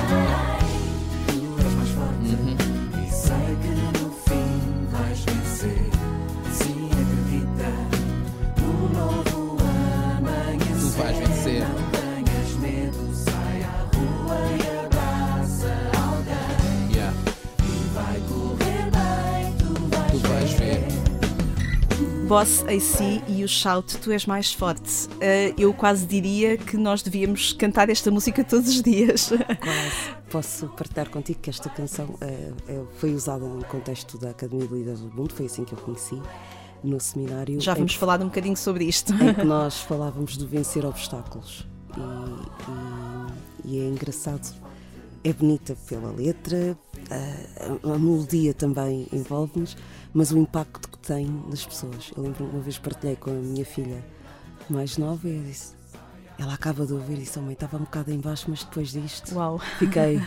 Tu 1.28 1.66
és 1.66 1.74
mais 1.74 1.90
forte 1.90 2.30
uhum. 2.30 2.56
e 3.04 3.12
sei 3.12 3.58
que 3.62 3.70
no 4.00 4.12
fim 4.12 4.86
vais 4.92 5.20
vencer. 5.20 5.90
Sim, 6.54 6.90
acredita 6.92 7.70
no 8.62 8.90
novo 8.90 9.58
amanhecer. 10.18 10.80
Tu 10.80 10.88
vais 10.90 11.18
vencer. 11.18 11.33
Boss 22.34 22.64
AC 22.64 23.22
e 23.28 23.44
o 23.44 23.48
Shout 23.48 23.96
Tu 24.00 24.12
És 24.12 24.26
Mais 24.26 24.52
Forte. 24.52 25.08
Uh, 25.08 25.54
eu 25.56 25.72
quase 25.72 26.04
diria 26.08 26.58
que 26.58 26.76
nós 26.78 27.04
devíamos 27.04 27.54
cantar 27.54 27.92
esta 27.92 28.10
música 28.10 28.44
todos 28.44 28.70
os 28.70 28.82
dias. 28.82 29.30
Quase. 29.62 30.16
Posso 30.32 30.68
partilhar 30.70 31.12
contigo 31.12 31.40
que 31.40 31.52
esta 31.52 31.70
canção 31.70 32.16
eh, 32.22 32.52
foi 32.98 33.14
usada 33.14 33.46
no 33.46 33.64
contexto 33.66 34.18
da 34.18 34.32
Academia 34.32 34.66
de 34.68 34.74
Líderes 34.74 35.00
do 35.02 35.12
Mundo, 35.16 35.32
foi 35.32 35.46
assim 35.46 35.64
que 35.64 35.74
eu 35.74 35.78
conheci, 35.78 36.20
no 36.84 37.00
seminário. 37.00 37.62
Já 37.62 37.76
vamos 37.76 37.94
que- 37.94 38.00
falar 38.00 38.20
um 38.20 38.26
bocadinho 38.26 38.58
sobre 38.58 38.86
isto. 38.86 39.14
em 39.14 39.32
que 39.36 39.44
nós 39.46 39.82
falávamos 39.82 40.36
de 40.36 40.44
vencer 40.48 40.84
obstáculos. 40.88 41.68
E, 41.96 43.72
e- 43.72 43.76
e 43.76 43.80
é 43.80 43.88
engraçado. 43.90 44.52
É 45.24 45.32
bonita 45.32 45.78
pela 45.88 46.12
letra, 46.12 46.76
a, 47.12 47.94
a 47.94 48.00
melodia 48.00 48.56
também 48.56 49.08
envolve-nos, 49.14 49.78
mas 50.12 50.32
o 50.32 50.38
impacto 50.40 50.90
tem 51.04 51.26
nas 51.50 51.66
pessoas. 51.66 52.12
Eu 52.16 52.24
lembro 52.24 52.46
uma 52.46 52.62
vez 52.62 52.78
partilhei 52.78 53.16
com 53.16 53.30
a 53.30 53.34
minha 53.34 53.66
filha 53.66 54.04
mais 54.70 54.98
nova 54.98 55.28
e 55.28 55.36
eu 55.38 55.44
disse. 55.44 55.74
Ela 56.40 56.56
acaba 56.56 56.86
de 56.86 56.94
ouvir 56.94 57.18
disse, 57.18 57.38
oh, 57.38 57.44
mãe, 57.44 57.54
estava 57.54 57.78
um 57.78 57.82
bocado 57.82 58.12
em 58.12 58.20
baixo, 58.20 58.46
mas 58.50 58.64
depois 58.64 58.92
disto 58.92 59.36
Uau. 59.36 59.60
fiquei, 59.78 60.20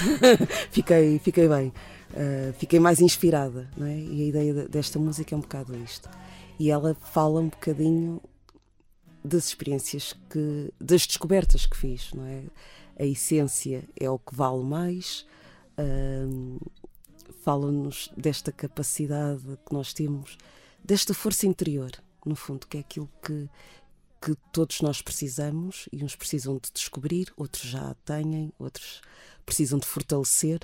fiquei, 0.70 1.18
fiquei 1.18 1.48
bem, 1.48 1.72
Uh, 2.10 2.52
fiquei 2.54 2.80
mais 2.80 3.00
inspirada, 3.00 3.70
não 3.76 3.86
é? 3.86 3.96
E 3.96 4.22
a 4.22 4.26
ideia 4.26 4.52
de- 4.52 4.68
desta 4.68 4.98
música 4.98 5.32
é 5.32 5.38
um 5.38 5.40
bocado 5.40 5.76
isto. 5.76 6.10
E 6.58 6.68
ela 6.68 6.92
fala 6.92 7.38
um 7.38 7.48
bocadinho 7.48 8.20
das 9.24 9.46
experiências 9.46 10.12
que, 10.28 10.72
das 10.80 11.06
descobertas 11.06 11.66
que 11.66 11.76
fiz, 11.76 12.12
não 12.12 12.24
é? 12.26 12.42
A 12.98 13.04
essência 13.04 13.84
é 13.96 14.10
o 14.10 14.18
que 14.18 14.34
vale 14.34 14.64
mais. 14.64 15.24
Ahm, 15.78 16.58
Fala-nos 17.40 18.10
desta 18.16 18.52
capacidade 18.52 19.42
que 19.66 19.72
nós 19.72 19.92
temos, 19.92 20.36
desta 20.84 21.14
força 21.14 21.46
interior, 21.46 21.90
no 22.24 22.36
fundo, 22.36 22.66
que 22.66 22.76
é 22.76 22.80
aquilo 22.80 23.08
que, 23.22 23.48
que 24.20 24.36
todos 24.52 24.82
nós 24.82 25.00
precisamos 25.00 25.88
e 25.90 26.04
uns 26.04 26.14
precisam 26.14 26.56
de 26.56 26.70
descobrir, 26.72 27.32
outros 27.36 27.62
já 27.62 27.90
a 27.90 27.94
têm, 27.94 28.52
outros 28.58 29.00
precisam 29.46 29.78
de 29.78 29.86
fortalecer 29.86 30.60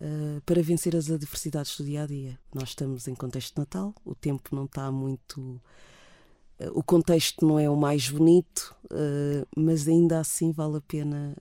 uh, 0.00 0.40
para 0.42 0.62
vencer 0.62 0.96
as 0.96 1.08
adversidades 1.10 1.76
do 1.76 1.84
dia 1.84 2.02
a 2.02 2.06
dia. 2.06 2.38
Nós 2.52 2.70
estamos 2.70 3.06
em 3.06 3.14
contexto 3.14 3.54
de 3.54 3.60
Natal, 3.60 3.94
o 4.04 4.14
tempo 4.14 4.54
não 4.54 4.64
está 4.64 4.90
muito. 4.90 5.40
uh, 5.40 6.70
o 6.72 6.82
contexto 6.82 7.46
não 7.46 7.58
é 7.58 7.70
o 7.70 7.76
mais 7.76 8.10
bonito, 8.10 8.74
uh, 8.86 9.46
mas 9.56 9.86
ainda 9.86 10.18
assim 10.18 10.50
vale 10.50 10.78
a 10.78 10.80
pena 10.80 11.36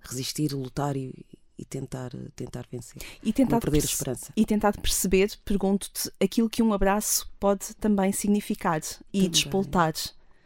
resistir, 0.00 0.54
lutar 0.54 0.96
e, 0.96 1.26
e 1.60 1.64
tentar, 1.66 2.10
tentar 2.34 2.66
vencer. 2.72 3.02
E 3.22 3.32
tentar 3.32 3.56
não 3.56 3.60
perder 3.60 3.82
a 3.82 3.84
esperança. 3.84 4.32
E 4.34 4.46
tentar 4.46 4.72
perceber, 4.80 5.30
pergunto-te, 5.44 6.10
aquilo 6.18 6.48
que 6.48 6.62
um 6.62 6.72
abraço 6.72 7.30
pode 7.38 7.74
também 7.76 8.10
significar 8.12 8.80
e 9.12 9.18
Também. 9.18 9.30
despoltar. 9.30 9.92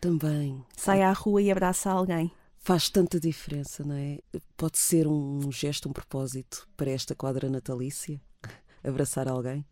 Também 0.00 0.62
Sai 0.76 1.02
à 1.02 1.12
rua 1.12 1.40
e 1.40 1.50
abraça 1.50 1.90
alguém. 1.90 2.30
faz 2.58 2.88
tanta 2.90 3.20
diferença, 3.20 3.84
não 3.84 3.94
é? 3.94 4.18
Pode 4.56 4.76
ser 4.78 5.06
um 5.06 5.50
gesto, 5.52 5.88
um 5.88 5.92
propósito 5.92 6.68
para 6.76 6.90
esta 6.90 7.14
quadra 7.14 7.48
natalícia, 7.48 8.20
abraçar 8.82 9.28
alguém. 9.28 9.64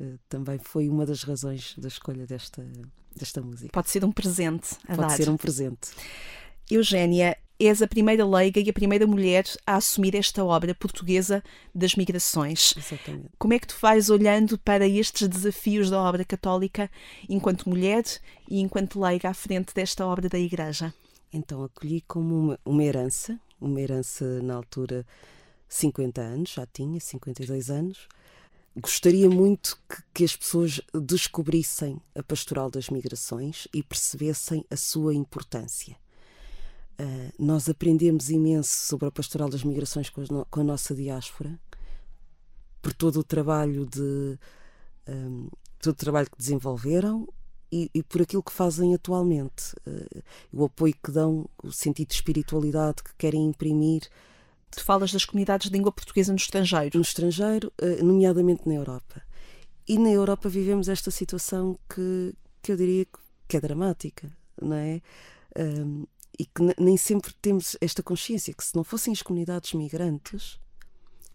Eh, 0.00 0.16
Também 0.28 0.58
foi 0.58 0.88
uma 0.88 1.04
das 1.04 1.22
razões 1.24 1.74
da 1.76 1.88
escolha 1.88 2.26
desta, 2.26 2.66
desta 3.14 3.42
música. 3.42 3.70
Pode 3.72 3.90
ser 3.90 4.04
um 4.04 4.10
presente 4.12 4.76
a 4.88 4.96
Pode 4.96 5.08
dar. 5.08 5.16
ser 5.16 5.28
um 5.28 5.36
presente. 5.36 5.90
Eugénia, 6.70 7.36
és 7.60 7.82
a 7.82 7.86
primeira 7.86 8.26
leiga 8.26 8.58
e 8.58 8.70
a 8.70 8.72
primeira 8.72 9.06
mulher 9.06 9.44
a 9.66 9.76
assumir 9.76 10.14
esta 10.14 10.42
obra 10.42 10.74
portuguesa 10.74 11.44
das 11.74 11.94
migrações. 11.94 12.74
Exatamente. 12.76 13.28
Como 13.38 13.52
é 13.52 13.58
que 13.58 13.66
tu 13.66 13.76
vais 13.80 14.08
olhando 14.08 14.58
para 14.58 14.88
estes 14.88 15.28
desafios 15.28 15.90
da 15.90 16.00
obra 16.00 16.24
católica 16.24 16.90
enquanto 17.28 17.68
mulher 17.68 18.02
e 18.48 18.60
enquanto 18.60 18.98
leiga 18.98 19.28
à 19.28 19.34
frente 19.34 19.74
desta 19.74 20.06
obra 20.06 20.28
da 20.28 20.38
Igreja? 20.38 20.94
Então 21.32 21.62
acolhi 21.62 22.00
como 22.08 22.34
uma, 22.34 22.60
uma 22.64 22.82
herança, 22.82 23.38
uma 23.60 23.80
herança 23.80 24.42
na 24.42 24.54
altura 24.54 25.06
50 25.68 26.20
anos, 26.20 26.50
já 26.50 26.66
tinha 26.66 26.98
52 26.98 27.70
anos. 27.70 28.08
Gostaria 28.76 29.28
muito 29.28 29.78
que, 29.88 30.02
que 30.14 30.24
as 30.24 30.34
pessoas 30.34 30.80
descobrissem 30.94 32.00
a 32.14 32.22
pastoral 32.22 32.70
das 32.70 32.88
migrações 32.88 33.68
e 33.74 33.82
percebessem 33.82 34.64
a 34.70 34.76
sua 34.76 35.14
importância. 35.14 35.96
Ah, 37.02 37.32
nós 37.38 37.68
aprendemos 37.68 38.28
imenso 38.30 38.76
sobre 38.88 39.08
a 39.08 39.10
pastoral 39.10 39.48
das 39.48 39.64
migrações 39.64 40.10
com, 40.10 40.20
no- 40.30 40.44
com 40.50 40.60
a 40.60 40.64
nossa 40.64 40.94
diáspora, 40.94 41.58
por 42.82 42.92
todo 42.92 43.20
o 43.20 43.24
trabalho 43.24 43.86
de 43.86 44.38
ahm, 45.06 45.48
todo 45.80 45.92
o 45.94 45.96
trabalho 45.96 46.30
que 46.30 46.36
desenvolveram 46.38 47.26
e, 47.72 47.88
e 47.94 48.02
por 48.02 48.20
aquilo 48.22 48.42
que 48.42 48.52
fazem 48.52 48.94
atualmente, 48.94 49.74
eh, 49.86 50.22
o 50.52 50.64
apoio 50.64 50.94
que 51.02 51.10
dão, 51.10 51.48
o 51.62 51.72
sentido 51.72 52.08
de 52.08 52.14
espiritualidade 52.14 53.02
que 53.02 53.14
querem 53.16 53.46
imprimir 53.46 54.02
Tu 54.72 54.84
falas 54.84 55.10
das 55.12 55.24
comunidades 55.24 55.68
de 55.68 55.76
língua 55.76 55.90
portuguesa 55.90 56.30
no 56.32 56.36
estrangeiro. 56.38 56.96
no 56.96 57.02
estrangeiro, 57.02 57.72
eh, 57.78 58.02
nomeadamente 58.04 58.68
na 58.68 58.74
Europa. 58.74 59.20
E 59.88 59.98
na 59.98 60.10
Europa 60.10 60.48
vivemos 60.48 60.88
esta 60.88 61.10
situação 61.10 61.76
que, 61.92 62.34
que 62.62 62.70
eu 62.72 62.76
diria 62.76 63.04
que- 63.04 63.18
que 63.48 63.56
é 63.56 63.60
dramática, 63.60 64.30
não 64.62 64.76
é? 64.76 65.00
Ahm, 65.58 66.04
e 66.40 66.46
que 66.46 66.62
ne- 66.62 66.74
nem 66.78 66.96
sempre 66.96 67.34
temos 67.42 67.76
esta 67.82 68.02
consciência 68.02 68.54
que 68.54 68.64
se 68.64 68.74
não 68.74 68.82
fossem 68.82 69.12
as 69.12 69.20
comunidades 69.20 69.74
migrantes, 69.74 70.58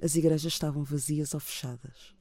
as 0.01 0.15
igrejas 0.15 0.51
estavam 0.51 0.83
vazias 0.83 1.35
ou 1.35 1.39
fechadas. 1.39 2.15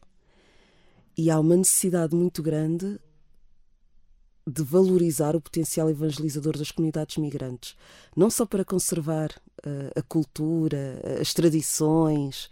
E 1.17 1.31
há 1.31 1.41
uma 1.41 1.57
necessidade 1.57 2.15
muito 2.15 2.43
grande 2.43 3.01
de 4.47 4.63
valorizar 4.63 5.35
o 5.35 5.41
potencial 5.41 5.89
evangelizador 5.89 6.59
das 6.59 6.71
comunidades 6.71 7.17
migrantes, 7.17 7.75
não 8.15 8.29
só 8.29 8.45
para 8.45 8.67
conservar 8.67 9.31
eh, 9.65 9.91
a 9.97 10.03
cultura, 10.03 11.01
as 11.19 11.33
tradições, 11.33 12.51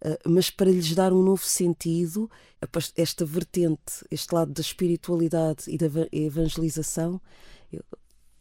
eh, 0.00 0.18
mas 0.26 0.48
para 0.48 0.70
lhes 0.70 0.94
dar 0.94 1.12
um 1.12 1.22
novo 1.22 1.44
sentido, 1.44 2.30
esta 2.96 3.26
vertente, 3.26 4.06
este 4.10 4.34
lado 4.34 4.54
da 4.54 4.62
espiritualidade 4.62 5.64
e 5.68 5.76
da 5.76 5.84
eva- 5.84 6.08
evangelização, 6.10 7.20
eu- 7.70 7.84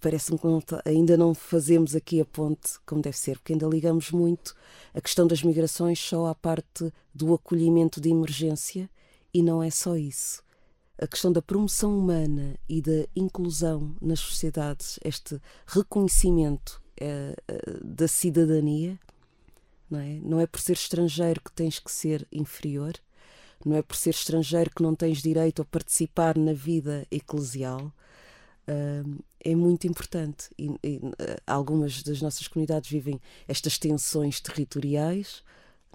parece-me 0.06 0.38
que 0.38 0.46
ainda 0.88 1.18
não 1.18 1.34
fazemos 1.34 1.96
aqui 1.96 2.22
a 2.22 2.26
ponte 2.26 2.80
como 2.86 3.02
deve 3.02 3.18
ser, 3.18 3.40
porque 3.40 3.54
ainda 3.54 3.66
ligamos 3.66 4.12
muito 4.12 4.56
a 4.94 5.02
questão 5.02 5.26
das 5.26 5.42
migrações 5.42 5.98
só 6.00 6.28
à 6.28 6.36
parte 6.36 6.94
do 7.12 7.34
acolhimento 7.34 8.00
de 8.00 8.10
emergência 8.10 8.88
e 9.34 9.42
não 9.42 9.64
é 9.64 9.72
só 9.72 9.98
isso. 9.98 10.44
A 11.02 11.08
questão 11.08 11.32
da 11.32 11.42
promoção 11.42 11.98
humana 11.98 12.56
e 12.70 12.84
da 12.84 13.08
inclusão 13.16 13.96
nas 14.00 14.20
sociedades, 14.20 15.00
este 15.04 15.42
reconhecimento 15.66 16.80
eh, 17.02 17.36
eh, 17.48 17.80
da 17.84 18.08
cidadania, 18.08 19.00
não 19.90 20.00
é? 20.00 20.20
Não 20.22 20.40
é 20.40 20.46
por 20.46 20.60
ser 20.60 20.74
estrangeiro 20.74 21.42
que 21.42 21.52
tens 21.52 21.80
que 21.80 21.92
ser 21.92 22.28
inferior, 22.32 22.94
não 23.66 23.76
é 23.76 23.82
por 23.82 23.96
ser 23.96 24.12
estrangeiro 24.12 24.70
que 24.70 24.84
não 24.84 24.94
tens 24.94 25.20
direito 25.24 25.64
a 25.64 25.66
participar 25.66 26.38
na 26.38 26.54
vida 26.54 27.08
eclesial. 27.10 27.92
Ahm, 28.68 29.18
é 29.46 29.56
muito 29.56 29.86
importante. 29.86 30.50
E, 30.58 30.72
e, 30.84 31.00
eh, 31.20 31.38
algumas 31.46 32.02
das 32.02 32.20
nossas 32.20 32.48
comunidades 32.48 32.90
vivem 32.90 33.22
estas 33.48 33.78
tensões 33.78 34.42
territoriais, 34.42 35.44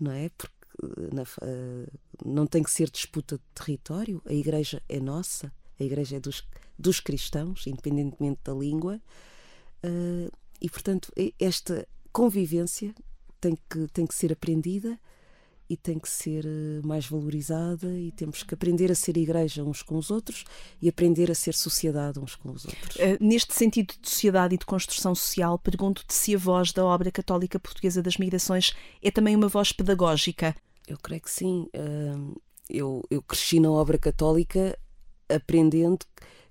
não 0.01 0.13
é? 0.13 0.31
Porque 0.39 0.55
eh, 0.83 1.15
na 1.15 1.23
eh, 1.23 1.87
não 2.25 2.47
tem 2.47 2.63
que 2.63 2.71
ser 2.71 2.89
disputa 2.89 3.37
de 3.37 3.45
território, 3.53 4.23
a 4.25 4.33
igreja 4.33 4.81
é 4.89 5.01
nossa, 5.01 5.53
a 5.79 5.83
igreja 5.83 6.17
é 6.17 6.21
dos, 6.21 6.47
dos 6.79 7.01
cristãos, 7.01 7.67
independentemente 7.67 8.41
da 8.45 8.53
língua. 8.53 9.01
E, 10.61 10.69
portanto, 10.69 11.11
esta 11.39 11.89
convivência 12.13 12.95
tem 13.41 13.57
que, 13.69 13.89
tem 13.89 14.07
que 14.07 14.15
ser 14.15 14.31
aprendida 14.31 15.01
e 15.71 15.77
tem 15.77 16.01
que 16.01 16.11
ser 16.11 16.45
eh, 16.45 16.85
mais 16.85 17.07
valorizada 17.07 17.87
e 17.97 18.11
temos 18.11 18.43
que 18.43 18.53
aprender 18.53 18.91
a 18.91 18.95
ser 18.97 19.17
igreja 19.17 19.63
uns 19.63 19.83
com 19.83 19.97
os 19.97 20.11
outros 20.11 20.45
e 20.83 20.89
aprender 20.89 21.31
a 21.31 21.35
ser 21.35 21.55
sociedade 21.55 22.19
uns 22.19 22.35
com 22.35 22.51
os 22.51 22.65
outros. 22.65 22.97
Uh, 22.97 23.17
neste 23.21 23.55
sentido 23.55 23.95
de 24.01 24.11
sociedade 24.11 24.57
e 24.57 24.59
de 24.59 24.67
construção 24.67 25.15
social, 25.15 25.57
pergunto-te 25.61 26.13
se 26.13 26.35
a 26.35 26.39
voz 26.39 26.73
da 26.73 26.85
obra 26.85 27.13
católica 27.13 27.61
portuguesa 27.61 28.03
das 28.03 28.17
migrações 28.17 28.75
é 29.01 29.13
também 29.13 29.37
uma 29.37 29.47
voz 29.47 29.71
pedagógica. 29.71 30.57
Eu 30.89 30.99
creio 30.99 31.23
que 31.23 31.31
sim. 31.31 31.69
Eu, 32.69 33.05
eu 33.09 33.23
cresci 33.23 33.61
na 33.61 33.71
obra 33.71 33.97
católica 33.97 34.77
aprendendo 35.29 36.05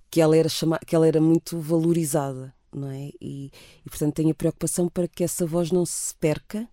que 0.10 0.22
ela 0.22 0.38
era, 0.38 0.48
chama, 0.48 0.80
que 0.80 0.96
ela 0.96 1.06
era 1.06 1.20
muito 1.20 1.60
valorizada, 1.60 2.54
não 2.74 2.90
é? 2.90 3.12
E, 3.20 3.52
e, 3.86 3.90
portanto 3.90 4.16
tenho 4.16 4.32
a 4.32 4.34
preocupação 4.34 4.88
para 4.88 5.10
que 5.10 5.26
essa 5.26 5.46
voz 5.46 5.72
não 5.72 5.86
se 5.86 6.16
perca. 6.16 6.70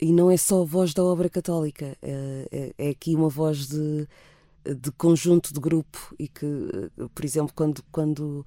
E 0.00 0.12
não 0.12 0.30
é 0.30 0.36
só 0.36 0.62
a 0.62 0.64
voz 0.64 0.92
da 0.92 1.02
obra 1.02 1.28
católica, 1.28 1.96
é, 2.02 2.48
é, 2.52 2.74
é 2.86 2.90
aqui 2.90 3.14
uma 3.14 3.28
voz 3.28 3.66
de, 3.66 4.06
de 4.64 4.92
conjunto 4.92 5.54
de 5.54 5.60
grupo 5.60 6.14
e 6.18 6.28
que, 6.28 6.44
eh, 6.44 7.08
por 7.14 7.24
exemplo, 7.24 7.52
quando, 7.54 7.82
quando 7.90 8.44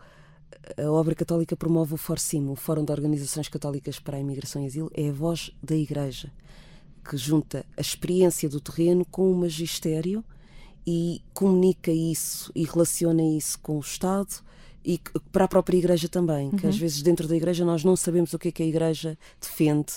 a 0.78 0.92
obra 0.92 1.16
católica 1.16 1.56
promove 1.56 1.96
o 1.96 1.98
FORCIM, 1.98 2.48
o 2.50 2.56
Fórum 2.56 2.86
de 2.86 2.92
Organizações 2.92 3.48
Católicas 3.48 4.00
para 4.00 4.18
a 4.18 4.20
Imigração 4.20 4.62
e 4.62 4.68
Asilo, 4.68 4.92
é 4.94 5.10
a 5.10 5.14
voz 5.14 5.52
da 5.64 5.76
Igreja 5.76 6.32
que 7.08 7.18
junta 7.18 7.66
a 7.76 7.82
experiência 7.82 8.48
do 8.48 8.62
terreno 8.62 9.04
com 9.06 9.32
o 9.32 9.36
magistério 9.36 10.24
e 10.86 11.22
comunica 11.34 11.92
isso 11.92 12.52
e 12.56 12.64
relaciona 12.64 13.24
isso 13.24 13.60
com 13.60 13.78
o 13.78 13.80
Estado 13.80 14.44
e 14.86 15.00
para 15.32 15.46
a 15.46 15.48
própria 15.48 15.78
Igreja 15.78 16.08
também, 16.08 16.52
que 16.52 16.68
às 16.68 16.78
vezes 16.78 17.02
dentro 17.02 17.28
da 17.28 17.36
Igreja 17.36 17.66
nós 17.66 17.84
não 17.84 17.96
sabemos 17.96 18.34
o 18.34 18.40
que 18.40 18.50
é 18.50 18.52
que 18.52 18.64
a 18.64 18.66
Igreja 18.66 19.18
defende. 19.42 19.94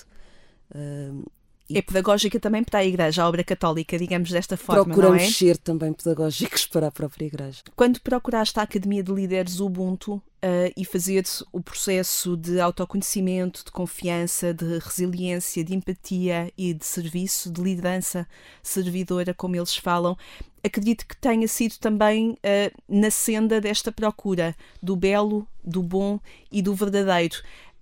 Ahm, 0.74 1.24
E- 1.68 1.79
É 1.79 1.83
pedagógica 1.83 2.38
também 2.40 2.62
para 2.64 2.81
a 2.81 2.85
Igreja, 2.85 3.22
a 3.22 3.29
obra 3.29 3.42
católica, 3.44 3.98
digamos 3.98 4.31
desta 4.31 4.57
forma, 4.57 4.85
Procuramos 4.85 5.22
não 5.22 5.29
é? 5.29 5.31
ser 5.31 5.57
também 5.57 5.92
pedagógicos 5.92 6.66
para 6.66 6.88
a 6.88 6.90
própria 6.90 7.27
Igreja. 7.27 7.62
Quando 7.77 8.01
procuraste 8.01 8.59
a 8.59 8.62
Academia 8.62 9.03
de 9.03 9.12
Líderes 9.12 9.61
Ubuntu 9.61 10.20
eh, 10.42 10.72
e 10.77 10.85
fazer 10.85 11.25
o 11.53 11.61
processo 11.61 12.37
de 12.37 12.61
autoconhecimento, 12.61 13.64
de 13.64 13.70
confiança, 13.70 14.53
de 14.53 14.79
resiliência, 14.79 15.62
de 15.64 15.75
empatia 15.75 16.53
e 16.59 16.75
de 16.75 16.85
serviço, 16.85 17.51
de 17.51 17.62
liderança 17.62 18.27
servidora, 18.62 19.33
como 19.33 19.57
eles 19.57 19.75
falam, 19.77 20.16
acredito 20.64 21.07
que 21.07 21.16
tenha 21.16 21.46
sido 21.48 21.77
também 21.79 22.37
eh, 22.42 22.72
na 22.88 23.11
senda 23.11 23.61
desta 23.61 23.90
procura 23.92 24.55
do 24.83 24.96
belo, 24.96 25.46
do 25.64 25.83
bom 25.83 26.18
e 26.51 26.61
do 26.61 26.75
verdadeiro, 26.75 27.37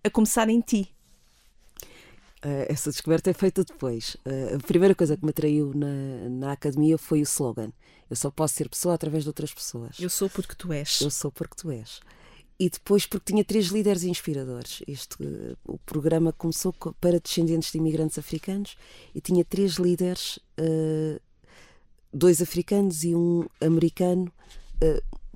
a 0.04 0.10
começar 0.10 0.48
em 0.48 0.60
ti. 0.60 0.88
Eh, 2.42 2.66
essa 2.70 2.90
descoberta 2.90 3.30
é 3.30 3.32
feita 3.34 3.62
depois. 3.64 4.16
Eh, 4.24 4.54
a 4.54 4.58
primeira 4.66 4.94
coisa 4.94 5.16
que 5.16 5.24
me 5.24 5.30
atraiu 5.30 5.72
na, 5.74 6.28
na 6.30 6.52
academia 6.52 6.96
foi 6.96 7.20
o 7.20 7.22
slogan: 7.22 7.70
Eu 8.08 8.16
só 8.16 8.30
posso 8.30 8.54
ser 8.54 8.68
pessoa 8.68 8.94
através 8.94 9.24
de 9.24 9.28
outras 9.30 9.52
pessoas. 9.52 9.98
Eu 10.00 10.08
sou 10.10 10.28
porque 10.30 10.54
tu 10.54 10.72
és. 10.72 11.00
Eu 11.00 11.10
sou 11.10 11.30
porque 11.30 11.54
tu 11.56 11.70
és. 11.70 12.00
E 12.58 12.68
depois 12.68 13.06
porque 13.06 13.32
tinha 13.32 13.44
três 13.44 13.66
líderes 13.66 14.04
inspiradores. 14.04 14.82
Este, 14.86 15.16
eh, 15.22 15.54
o 15.66 15.78
programa 15.78 16.32
começou 16.32 16.72
co- 16.72 16.94
para 17.00 17.20
descendentes 17.20 17.72
de 17.72 17.78
imigrantes 17.78 18.18
africanos 18.18 18.76
e 19.14 19.20
tinha 19.20 19.44
três 19.44 19.72
líderes, 19.74 20.38
dois 22.12 22.40
africanos 22.42 23.04
e 23.04 23.14
um 23.14 23.46
americano, 23.60 24.30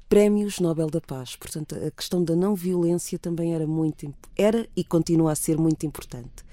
prémios 0.09 0.59
Nobel 0.61 0.89
da 0.91 1.01
Paz. 1.01 1.37
Portanto, 1.37 1.75
a 1.77 1.91
questão 1.91 2.23
da 2.23 2.37
não 2.37 2.55
violência 2.55 3.19
também 3.19 3.55
era 3.55 3.67
muito 3.67 4.13
era 4.37 4.69
e 4.77 4.85
continua 4.85 5.33
a 5.33 5.35
ser 5.35 5.57
muito 5.59 5.85
importante. 5.87 6.45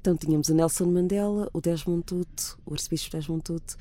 Então 0.00 0.16
tínhamos 0.16 0.48
o 0.48 0.54
Nelson 0.54 0.86
Mandela, 0.86 1.50
o 1.52 1.60
Desmond 1.60 2.02
Tutu, 2.04 2.58
o 2.64 2.72
arcebispo 2.72 3.10
Desmond 3.16 3.42
Tutu 3.42 3.76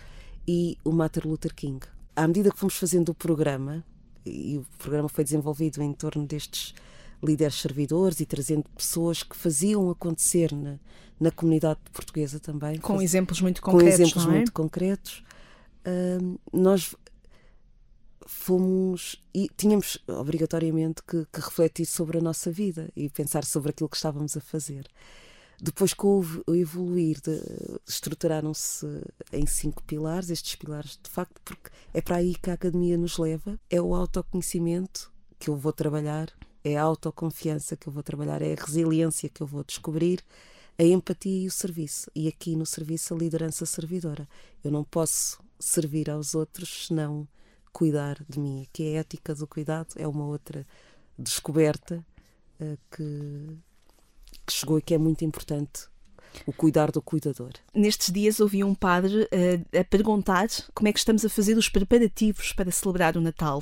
e 0.48 0.78
o 0.84 0.92
Martin 0.92 1.22
Luther 1.28 1.54
King. 1.56 1.80
À 2.16 2.28
medida 2.28 2.52
que 2.52 2.58
fomos 2.60 2.76
fazendo 2.76 3.10
o 3.10 3.14
programa, 3.16 3.84
e 4.26 4.58
o 4.58 4.66
programa 4.78 5.08
foi 5.08 5.24
desenvolvido 5.24 5.82
em 5.82 5.94
torno 5.94 6.26
destes 6.26 6.74
líderes 7.24 7.56
servidores 7.56 8.20
e 8.20 8.26
trazendo 8.26 8.64
pessoas 8.76 9.24
que 9.24 9.36
faziam 9.36 9.90
acontecer 9.90 10.52
na, 10.54 10.78
na 11.20 11.32
comunidade 11.32 11.80
portuguesa 11.94 12.40
também. 12.40 12.78
Com 12.80 12.94
Faz- 12.96 13.04
exemplos 13.04 13.42
muito 13.42 13.62
com 13.62 13.72
concretos, 13.72 14.00
exemplos 14.00 14.26
não 14.26 14.32
é? 14.34 14.36
muito 14.36 14.52
concretos. 14.54 15.24
Nós 16.52 16.96
fomos 18.26 19.22
e 19.34 19.50
tínhamos 19.58 19.98
obrigatoriamente 20.08 21.02
que, 21.04 21.26
que 21.32 21.40
refletir 21.40 21.86
sobre 21.86 22.18
a 22.20 22.22
nossa 22.22 22.52
vida 22.52 22.90
e 22.96 23.10
pensar 23.10 23.44
sobre 23.46 23.72
aquilo 23.72 23.90
que 23.90 23.96
estávamos 23.96 24.36
a 24.38 24.42
fazer. 24.42 24.86
Depois, 25.62 25.94
com 25.94 26.20
o 26.20 26.22
ev- 26.22 26.44
o 26.48 26.56
evoluir, 26.56 27.22
estruturaram-se 27.88 28.86
em 29.34 29.46
cinco 29.46 29.84
pilares, 29.84 30.30
estes 30.30 30.56
pilares, 30.56 30.98
de 31.02 31.10
facto, 31.10 31.42
porque 31.44 31.70
é 31.94 32.02
para 32.02 32.18
aí 32.18 32.34
que 32.36 32.50
a 32.50 32.54
academia 32.54 32.98
nos 32.98 33.18
leva: 33.18 33.60
é 33.70 33.82
o 33.82 33.94
autoconhecimento 33.94 35.12
que 35.38 35.50
eu 35.50 35.58
vou 35.58 35.74
trabalhar, 35.74 36.32
é 36.64 36.78
a 36.78 36.84
autoconfiança 36.84 37.76
que 37.76 37.88
eu 37.88 37.94
vou 37.94 38.04
trabalhar, 38.04 38.42
é 38.42 38.54
a 38.54 38.64
resiliência 38.64 39.30
que 39.30 39.42
eu 39.42 39.48
vou 39.48 39.64
descobrir, 39.64 40.24
a 40.78 40.84
empatia 40.84 41.44
e 41.44 41.48
o 41.48 41.52
serviço. 41.52 42.10
E 42.16 42.28
aqui 42.28 42.56
no 42.56 42.66
serviço, 42.66 43.14
a 43.14 43.18
liderança 43.18 43.66
servidora. 43.66 44.28
Eu 44.64 44.72
não 44.72 44.84
posso 44.84 45.40
servir 45.60 46.10
aos 46.10 46.36
outros 46.36 46.88
se 46.88 46.94
não 46.94 47.28
cuidar 47.74 48.24
de 48.30 48.40
mim. 48.40 48.64
Aqui 48.64 48.96
a 48.96 49.00
ética 49.00 49.36
do 49.36 49.46
cuidado 49.46 49.90
é 49.98 50.08
uma 50.08 50.26
outra 50.26 50.66
descoberta 51.18 52.06
eh, 52.60 52.78
que, 52.92 53.58
que 54.50 54.54
chegou 54.54 54.80
e 54.80 54.82
que 54.82 54.94
é 54.94 54.98
muito 54.98 55.24
importante. 55.24 55.88
O 56.46 56.54
cuidar 56.54 56.92
do 56.92 57.02
cuidador. 57.02 57.52
Nestes 57.74 58.12
dias 58.12 58.40
ouvi 58.40 58.64
um 58.64 58.76
padre 58.76 59.28
eh, 59.32 59.60
a 59.80 59.84
perguntar 59.84 60.48
como 60.74 60.88
é 60.88 60.94
que 60.94 61.00
estamos 61.00 61.26
a 61.26 61.30
fazer 61.30 61.58
os 61.58 61.68
preparativos 61.70 62.54
para 62.54 62.72
celebrar 62.72 63.18
o 63.18 63.22
Natal. 63.22 63.62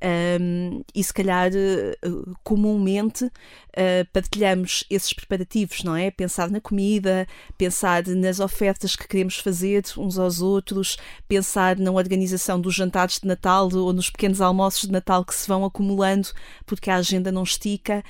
Ahm, 0.00 0.82
e 0.92 1.02
se 1.02 1.14
calhar 1.14 1.50
eh, 1.54 1.96
comumente 2.42 3.30
eh, 3.72 4.04
partilhamos 4.12 4.84
esses 4.90 5.12
preparativos, 5.12 5.84
não 5.84 5.94
é? 5.94 6.10
Pensar 6.10 6.50
na 6.50 6.60
comida, 6.60 7.26
pensar 7.56 8.04
nas 8.08 8.40
ofertas 8.40 8.96
que 8.96 9.06
queremos 9.06 9.38
fazer 9.38 9.84
uns 9.96 10.18
aos 10.18 10.42
outros, 10.42 10.96
pensar 11.28 11.78
na 11.78 11.92
organização 11.92 12.60
dos 12.60 12.74
jantares 12.74 13.20
de 13.20 13.28
Natal 13.28 13.68
ou 13.72 13.92
nos 13.92 14.10
pequenos 14.10 14.40
almoços 14.40 14.82
de 14.82 14.92
Natal 14.92 15.24
que 15.24 15.34
se 15.34 15.46
vão 15.46 15.64
acumulando 15.64 16.28
porque 16.66 16.90
a 16.90 16.96
agenda 16.96 17.30
não 17.30 17.44
estica. 17.44 18.02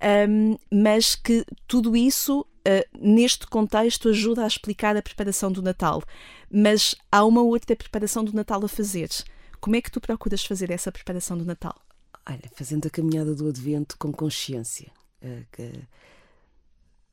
Ahm, 0.00 0.56
mas 0.72 1.14
que 1.14 1.44
tudo 1.66 1.94
isso, 1.96 2.46
ah, 2.64 2.84
neste 2.98 3.46
contexto, 3.46 4.08
ajuda 4.08 4.44
a 4.44 4.46
explicar 4.46 4.96
a 4.96 5.02
preparação 5.02 5.52
do 5.52 5.62
Natal. 5.62 6.02
Mas 6.50 6.94
há 7.12 7.24
uma 7.24 7.42
outra 7.42 7.76
preparação 7.76 8.24
do 8.24 8.32
Natal 8.34 8.64
a 8.64 8.68
fazer. 8.68 9.08
Como 9.60 9.76
é 9.76 9.82
que 9.82 9.90
tu 9.90 10.00
procuras 10.00 10.44
fazer 10.44 10.70
essa 10.70 10.90
preparação 10.90 11.36
do 11.36 11.44
Natal? 11.44 11.74
Olha, 12.28 12.50
fazendo 12.54 12.86
a 12.86 12.90
caminhada 12.90 13.34
do 13.34 13.48
Advento 13.48 13.96
com 13.98 14.12
consciência. 14.12 14.90
eh, 15.22 15.44
que, 15.52 15.70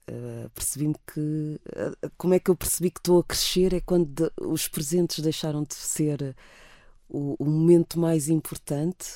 eh, 0.08 0.50
Percebi-me 0.54 0.96
que. 1.14 1.60
eh, 1.76 2.10
Como 2.18 2.34
é 2.34 2.40
que 2.40 2.50
eu 2.50 2.56
percebi 2.56 2.90
que 2.92 3.00
estou 3.00 3.20
a 3.20 3.24
crescer? 3.24 3.74
É 3.74 3.82
quando 3.82 4.06
de- 4.08 4.32
os 4.42 4.68
presentes 4.68 5.20
deixaram 5.20 5.64
de 5.64 5.76
ser 5.76 6.36
o, 7.10 7.36
o 7.40 7.46
momento 7.46 8.00
mais 8.00 8.30
importante 8.30 9.08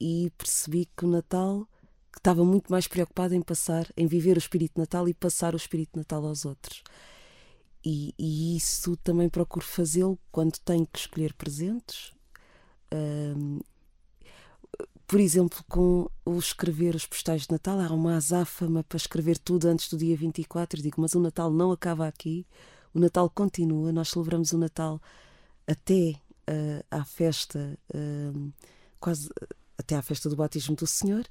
e 0.00 0.30
percebi 0.38 0.88
que 0.96 1.04
o 1.04 1.08
Natal. 1.08 1.66
Que 2.12 2.18
estava 2.18 2.44
muito 2.44 2.70
mais 2.70 2.86
preocupada 2.86 3.34
em 3.34 3.40
passar, 3.40 3.86
em 3.96 4.06
viver 4.06 4.36
o 4.36 4.38
espírito 4.38 4.78
Natal 4.78 5.08
e 5.08 5.14
passar 5.14 5.54
o 5.54 5.56
espírito 5.56 5.98
Natal 5.98 6.24
aos 6.26 6.44
outros. 6.44 6.82
E, 7.84 8.14
e 8.18 8.56
isso 8.56 8.96
também 8.98 9.28
procuro 9.28 9.64
fazê-lo 9.64 10.18
quando 10.30 10.58
tenho 10.58 10.86
que 10.86 10.98
escolher 10.98 11.32
presentes. 11.32 12.12
Ahm, 12.92 13.60
por 15.06 15.20
exemplo, 15.20 15.62
com 15.68 16.08
o 16.24 16.38
escrever 16.38 16.94
os 16.94 17.06
postais 17.06 17.42
de 17.42 17.52
Natal, 17.52 17.80
há 17.80 17.92
uma 17.92 18.16
azáfama 18.16 18.82
para 18.84 18.96
escrever 18.96 19.36
tudo 19.36 19.66
antes 19.66 19.88
do 19.88 19.96
dia 19.98 20.16
24. 20.16 20.78
Eu 20.78 20.82
digo, 20.82 21.00
mas 21.00 21.14
o 21.14 21.20
Natal 21.20 21.50
não 21.50 21.72
acaba 21.72 22.06
aqui, 22.06 22.46
o 22.94 23.00
Natal 23.00 23.28
continua. 23.28 23.92
Nós 23.92 24.08
celebramos 24.10 24.52
o 24.52 24.58
Natal 24.58 25.00
até 25.66 26.14
ah, 26.46 26.84
à 27.00 27.04
festa, 27.04 27.78
ah, 27.94 28.50
quase 28.98 29.28
até 29.76 29.96
à 29.96 30.02
festa 30.02 30.30
do 30.30 30.36
batismo 30.36 30.76
do 30.76 30.86
Senhor, 30.86 31.26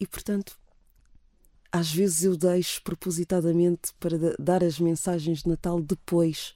e 0.00 0.06
portanto. 0.06 0.58
Às 1.72 1.92
vezes 1.92 2.22
eu 2.24 2.36
deixo 2.36 2.80
propositadamente 2.82 3.92
para 4.00 4.16
da- 4.16 4.34
dar 4.38 4.64
as 4.64 4.78
mensagens 4.78 5.42
de 5.42 5.48
Natal 5.48 5.80
depois 5.82 6.54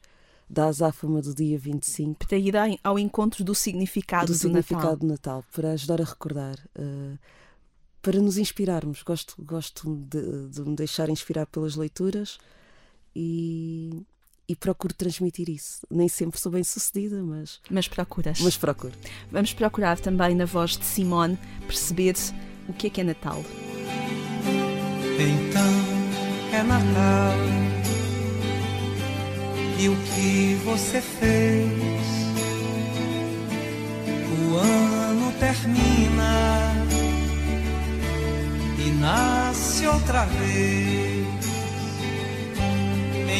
da 0.48 0.66
azáfama 0.66 1.20
do 1.20 1.34
dia 1.34 1.58
25 1.58 2.26
Para 2.26 2.38
ir 2.38 2.54
ao- 2.82 2.98
encontro 2.98 3.44
do 3.44 3.54
significado 3.54 4.26
do 4.26 4.32
do, 4.32 4.38
significado 4.38 4.82
Natal. 4.84 4.96
do 4.96 5.06
Natal, 5.06 5.44
para 5.52 5.72
ajudar 5.72 6.00
a 6.00 6.04
recordar, 6.04 6.56
eh, 6.74 7.18
para 8.00 8.18
nos 8.20 8.38
inspirarmos. 8.38 9.02
Gosto, 9.02 9.34
gosto 9.42 9.94
de, 10.08 10.48
de 10.48 10.60
me 10.62 10.74
deixar 10.74 11.08
inspirar 11.10 11.44
pelas 11.46 11.74
leituras 11.76 12.38
e, 13.14 14.02
e 14.48 14.56
procuro 14.56 14.94
transmitir 14.94 15.50
isso. 15.50 15.86
Nem 15.90 16.08
sempre 16.08 16.40
sou 16.40 16.50
bem 16.52 16.64
sucedida, 16.64 17.22
mas, 17.22 17.60
Mas 17.70 17.86
procuras. 17.88 18.40
mas 18.40 18.56
procuro. 18.56 18.94
Vamos 19.30 19.52
procurar 19.52 19.98
também 20.00 20.34
na 20.34 20.46
voz 20.46 20.76
de 20.78 20.84
Simone 20.84 21.38
perceber 21.66 22.14
o 22.70 22.72
que 22.72 22.86
é 22.86 22.90
que 22.90 23.00
é 23.00 23.04
Natal. 23.04 23.44
Então 25.18 25.74
é 26.52 26.62
Natal 26.62 27.34
e 29.78 29.88
o 29.88 29.96
que 29.96 30.54
você 30.64 31.00
fez? 31.00 31.68
O 34.38 34.56
ano 34.56 35.32
termina 35.38 36.72
e 38.78 38.90
nasce 39.00 39.86
outra 39.86 40.24
vez. 40.24 41.26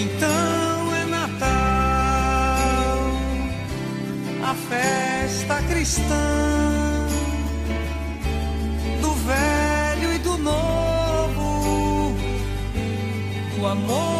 Então 0.03 0.95
é 0.95 1.05
Natal, 1.07 1.51
a 4.43 4.55
festa 4.55 5.63
cristã 5.69 6.70
amor 13.71 14.20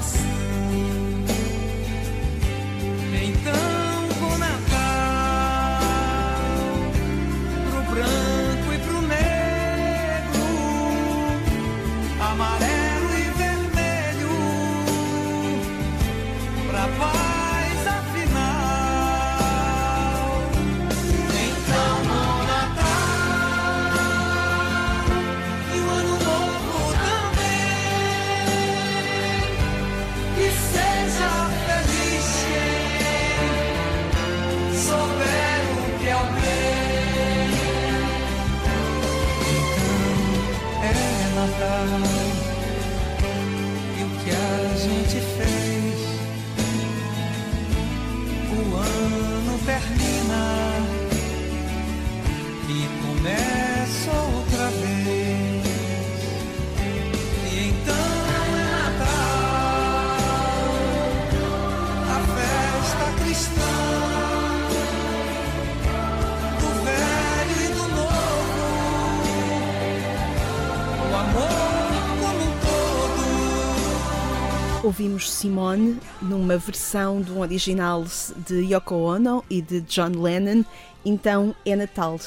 só 0.00 0.37
Ouvimos 74.88 75.30
Simone 75.30 76.00
numa 76.22 76.56
versão 76.56 77.20
de 77.20 77.30
um 77.30 77.40
original 77.40 78.06
de 78.46 78.72
Yoko 78.72 78.94
Ono 78.94 79.44
e 79.50 79.60
de 79.60 79.82
John 79.82 80.18
Lennon. 80.18 80.64
Então 81.04 81.54
é 81.66 81.76
Natal. 81.76 82.18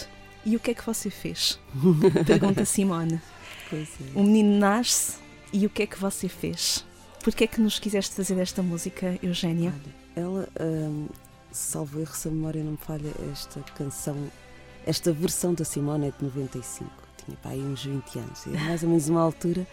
E 0.46 0.56
o 0.56 0.60
que 0.60 0.70
é 0.70 0.74
que 0.76 0.86
você 0.86 1.10
fez? 1.10 1.60
Pergunta 2.24 2.64
Simone. 2.64 3.20
Pois 3.68 3.90
é. 4.00 4.04
O 4.14 4.22
menino 4.22 4.60
nasce 4.60 5.18
e 5.52 5.66
o 5.66 5.72
que 5.72 5.82
é 5.82 5.88
que 5.88 5.98
você 5.98 6.30
fez? 6.30 6.86
Por 7.24 7.34
que 7.34 7.46
é 7.46 7.48
que 7.48 7.60
nos 7.60 7.80
quiseste 7.80 8.14
fazer 8.14 8.38
esta 8.38 8.62
música, 8.62 9.18
Eugénia? 9.24 9.74
Ela, 10.16 10.48
hum, 10.62 11.08
salvo 11.52 12.00
erro, 12.00 12.14
se 12.14 12.28
a 12.28 12.32
memória 12.32 12.64
não 12.64 12.74
me 12.74 12.78
falha, 12.78 13.12
esta 13.32 13.60
canção, 13.76 14.16
esta 14.86 15.12
versão 15.12 15.56
da 15.56 15.66
Simone 15.66 16.10
é 16.10 16.12
de 16.12 16.24
95. 16.24 16.92
Tinha 17.26 17.38
pá, 17.38 17.50
aí 17.50 17.60
uns 17.60 17.84
20 17.84 18.20
anos. 18.20 18.46
É 18.46 18.52
mais 18.52 18.84
ou 18.84 18.90
menos 18.90 19.10
uma 19.10 19.22
altura 19.22 19.66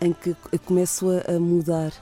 em 0.00 0.12
que 0.12 0.36
começo 0.64 1.08
a, 1.26 1.40
mudar 1.40 1.92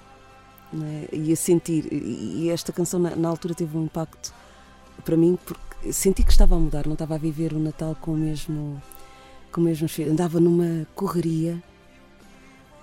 é? 0.84 1.08
e 1.12 1.32
a 1.32 1.36
sentir. 1.36 1.86
E, 1.92 2.50
esta 2.50 2.72
canção, 2.72 3.00
na, 3.00 3.14
na 3.16 3.28
altura, 3.28 3.54
teve 3.54 3.76
um 3.76 3.84
impacto 3.84 4.32
para 5.04 5.16
mim, 5.16 5.38
porque 5.44 5.92
senti 5.92 6.22
que 6.22 6.30
estava 6.30 6.56
a 6.56 6.58
mudar, 6.58 6.86
não 6.86 6.94
estava 6.94 7.14
a 7.14 7.18
viver 7.18 7.52
o 7.52 7.58
Natal 7.58 7.96
com 8.00 8.12
o 8.12 8.16
mesmo. 8.16 8.82
Com 9.52 9.60
o 9.60 9.64
mesmo 9.64 9.88
cheiro. 9.88 10.10
Andava 10.10 10.38
numa 10.38 10.86
correria 10.94 11.62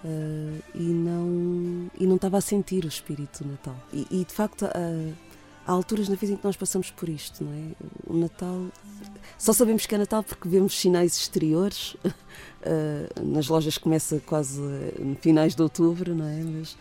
eh, 0.05 0.61
e, 0.75 0.83
não, 0.83 1.89
e 1.99 2.05
não 2.05 2.15
estava 2.15 2.37
a 2.37 2.41
sentir 2.41 2.85
o 2.85 2.87
espírito 2.87 3.43
do 3.43 3.49
Natal. 3.51 3.75
E, 3.91 4.05
e, 4.11 4.23
de 4.23 4.33
facto, 4.33 4.65
há, 4.65 4.69
há 5.65 5.71
alturas 5.71 6.07
na 6.07 6.15
vida 6.15 6.33
em 6.33 6.37
que 6.37 6.45
nós 6.45 6.55
passamos 6.55 6.91
por 6.91 7.09
isto, 7.09 7.43
não 7.43 7.51
é? 7.51 7.71
O 8.05 8.13
Natal. 8.15 8.67
Só 9.37 9.51
sabemos 9.51 9.85
que 9.85 9.95
é 9.95 9.97
Natal 9.97 10.23
porque 10.23 10.47
vemos 10.47 10.79
sinais 10.79 11.17
exteriores. 11.17 11.97
eh, 12.61 13.09
nas 13.23 13.47
lojas 13.47 13.77
começa 13.79 14.19
quase 14.19 14.61
eh, 14.61 15.15
finais 15.21 15.55
de 15.55 15.61
outubro, 15.63 16.13
não 16.13 16.27
é? 16.27 16.43
Mas, 16.43 16.77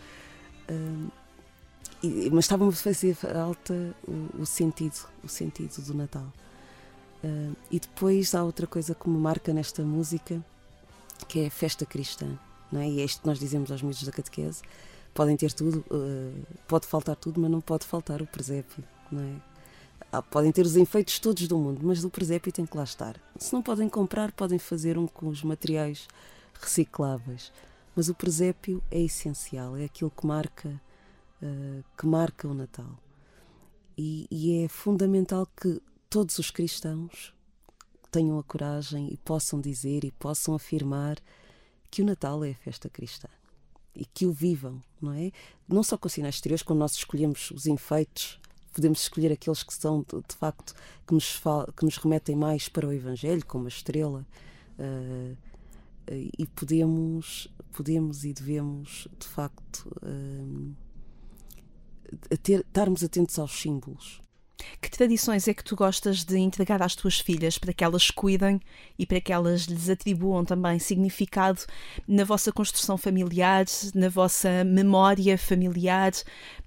e- 2.03 2.29
mas 2.31 2.45
estava-me 2.45 2.71
a 2.71 2.75
fazer 2.75 3.15
falta 3.15 3.95
o, 4.07 4.41
o 4.41 4.45
sentido, 4.45 5.07
o 5.23 5.27
sentido 5.27 5.81
do 5.81 5.93
Natal. 5.93 6.25
Eh, 7.23 7.51
e 7.71 7.79
depois 7.79 8.35
há 8.35 8.43
outra 8.43 8.67
coisa 8.67 8.93
que 8.95 9.09
me 9.09 9.17
marca 9.17 9.53
nesta 9.53 9.83
música, 9.83 10.43
que 11.27 11.41
é 11.41 11.47
a 11.47 11.51
festa 11.51 11.85
cristã 11.85 12.37
não 12.71 12.81
é? 12.81 12.89
E 12.89 13.01
é 13.01 13.05
isto 13.05 13.21
que 13.21 13.27
nós 13.27 13.39
dizemos 13.39 13.71
aos 13.71 13.81
miúdos 13.81 14.03
da 14.03 14.11
catequese. 14.11 14.61
Podem 15.13 15.37
ter 15.37 15.51
tudo, 15.53 15.83
eh, 15.91 16.41
pode 16.67 16.85
faltar 16.85 17.15
tudo, 17.15 17.39
mas 17.39 17.49
não 17.49 17.61
pode 17.61 17.85
faltar 17.85 18.21
o 18.21 18.27
presépio, 18.27 18.83
não 19.11 19.21
é? 19.21 19.35
Ah, 20.11 20.21
podem 20.21 20.51
ter 20.51 20.65
os 20.65 20.75
enfeites 20.75 21.19
todos 21.19 21.47
do 21.47 21.57
mundo, 21.57 21.79
mas 21.83 22.03
o 22.03 22.09
presépio 22.09 22.51
tem 22.51 22.65
que 22.65 22.75
lá 22.75 22.83
estar. 22.83 23.15
Se 23.39 23.53
não 23.53 23.61
podem 23.61 23.87
comprar, 23.87 24.31
podem 24.33 24.59
fazer 24.59 24.97
um 24.97 25.07
com 25.07 25.27
os 25.29 25.41
materiais 25.41 26.07
recicláveis. 26.61 27.51
Mas 27.95 28.09
o 28.09 28.15
presépio 28.15 28.83
é 28.91 29.01
essencial, 29.01 29.77
é 29.77 29.85
aquilo 29.85 30.11
que 30.11 30.25
marca, 30.27 30.81
eh, 31.41 31.83
que 31.97 32.05
marca 32.05 32.47
o 32.47 32.53
Natal. 32.53 32.99
E, 33.97 34.27
e 34.29 34.63
é 34.63 34.67
fundamental 34.67 35.47
que 35.55 35.81
todos 36.09 36.37
os 36.37 36.51
cristãos 36.51 37.33
tenham 38.11 38.37
a 38.37 38.43
coragem 38.43 39.09
e 39.11 39.17
possam 39.17 39.59
dizer 39.61 40.03
e 40.03 40.11
possam 40.11 40.55
afirmar 40.55 41.17
que 41.89 42.01
o 42.01 42.05
Natal 42.05 42.43
é 42.43 42.51
a 42.51 42.55
festa 42.55 42.89
cristã 42.89 43.29
e 43.95 44.05
que 44.05 44.25
o 44.25 44.31
vivam, 44.33 44.81
não 45.01 45.13
é? 45.13 45.31
Não 45.67 45.81
só 45.81 45.97
com 45.97 46.09
sinais 46.09 46.35
exteriores, 46.35 46.63
quando 46.63 46.79
nós 46.79 46.93
escolhemos 46.93 47.51
os 47.51 47.65
enfeites, 47.65 48.39
podemos 48.73 49.01
escolher 49.01 49.31
aqueles 49.31 49.63
que 49.63 49.73
são 49.73 50.01
de, 50.01 50.21
de 50.27 50.35
facto 50.35 50.75
que 51.07 51.13
nos, 51.13 51.41
que 51.77 51.85
nos 51.85 51.97
remetem 51.97 52.35
mais 52.35 52.67
para 52.67 52.85
o 52.85 52.91
Evangelho, 52.91 53.45
como 53.45 53.65
a 53.65 53.69
estrela, 53.69 54.25
eh, 54.77 55.35
e 56.11 56.45
podemos, 56.47 57.47
podemos 57.71 58.23
e 58.23 58.33
devemos 58.33 59.07
de 59.19 59.27
facto 59.27 59.91
eh, 60.03 60.71
ter, 62.41 62.61
estarmos 62.61 63.03
atentos 63.03 63.37
aos 63.39 63.51
símbolos. 63.51 64.21
Que 64.81 64.89
tradições 64.89 65.47
é 65.47 65.53
que 65.53 65.63
tu 65.63 65.75
gostas 65.75 66.23
de 66.23 66.37
entregar 66.37 66.81
às 66.81 66.95
tuas 66.95 67.19
filhas 67.19 67.57
para 67.57 67.73
que 67.73 67.83
elas 67.83 68.09
cuidem 68.09 68.59
e 68.97 69.05
para 69.05 69.21
que 69.21 69.33
elas 69.33 69.63
lhes 69.63 69.89
atribuam 69.89 70.45
também 70.45 70.79
significado 70.79 71.61
na 72.07 72.23
vossa 72.23 72.51
construção 72.51 72.97
familiar, 72.97 73.65
na 73.93 74.09
vossa 74.09 74.63
memória 74.63 75.37
familiar, 75.37 76.13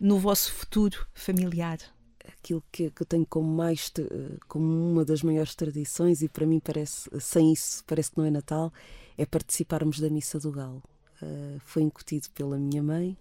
no 0.01 0.19
vosso 0.19 0.53
futuro 0.53 1.07
familiar? 1.15 1.79
aquilo 2.41 2.63
que, 2.71 2.91
que 2.91 3.03
eu 3.03 3.07
tenho 3.07 3.27
como 3.27 3.49
mais 3.49 3.93
como 4.47 4.65
uma 4.65 5.05
das 5.05 5.23
maiores 5.23 5.55
tradições 5.55 6.23
e 6.23 6.29
para 6.29 6.47
mim 6.47 6.61
parece 6.61 7.09
sem 7.21 7.53
isso 7.53 7.83
parece 7.87 8.11
que 8.11 8.19
não 8.19 8.25
é 8.25 8.31
Natal 8.31 8.73
é 9.19 9.27
participarmos 9.27 10.01
da 10.01 10.09
missa 10.09 10.39
do 10.39 10.51
galo 10.51 10.83
Uh, 11.21 11.59
foi 11.65 11.83
incutido 11.83 12.31
pela 12.31 12.57
minha 12.57 12.81
mãe 12.81 13.19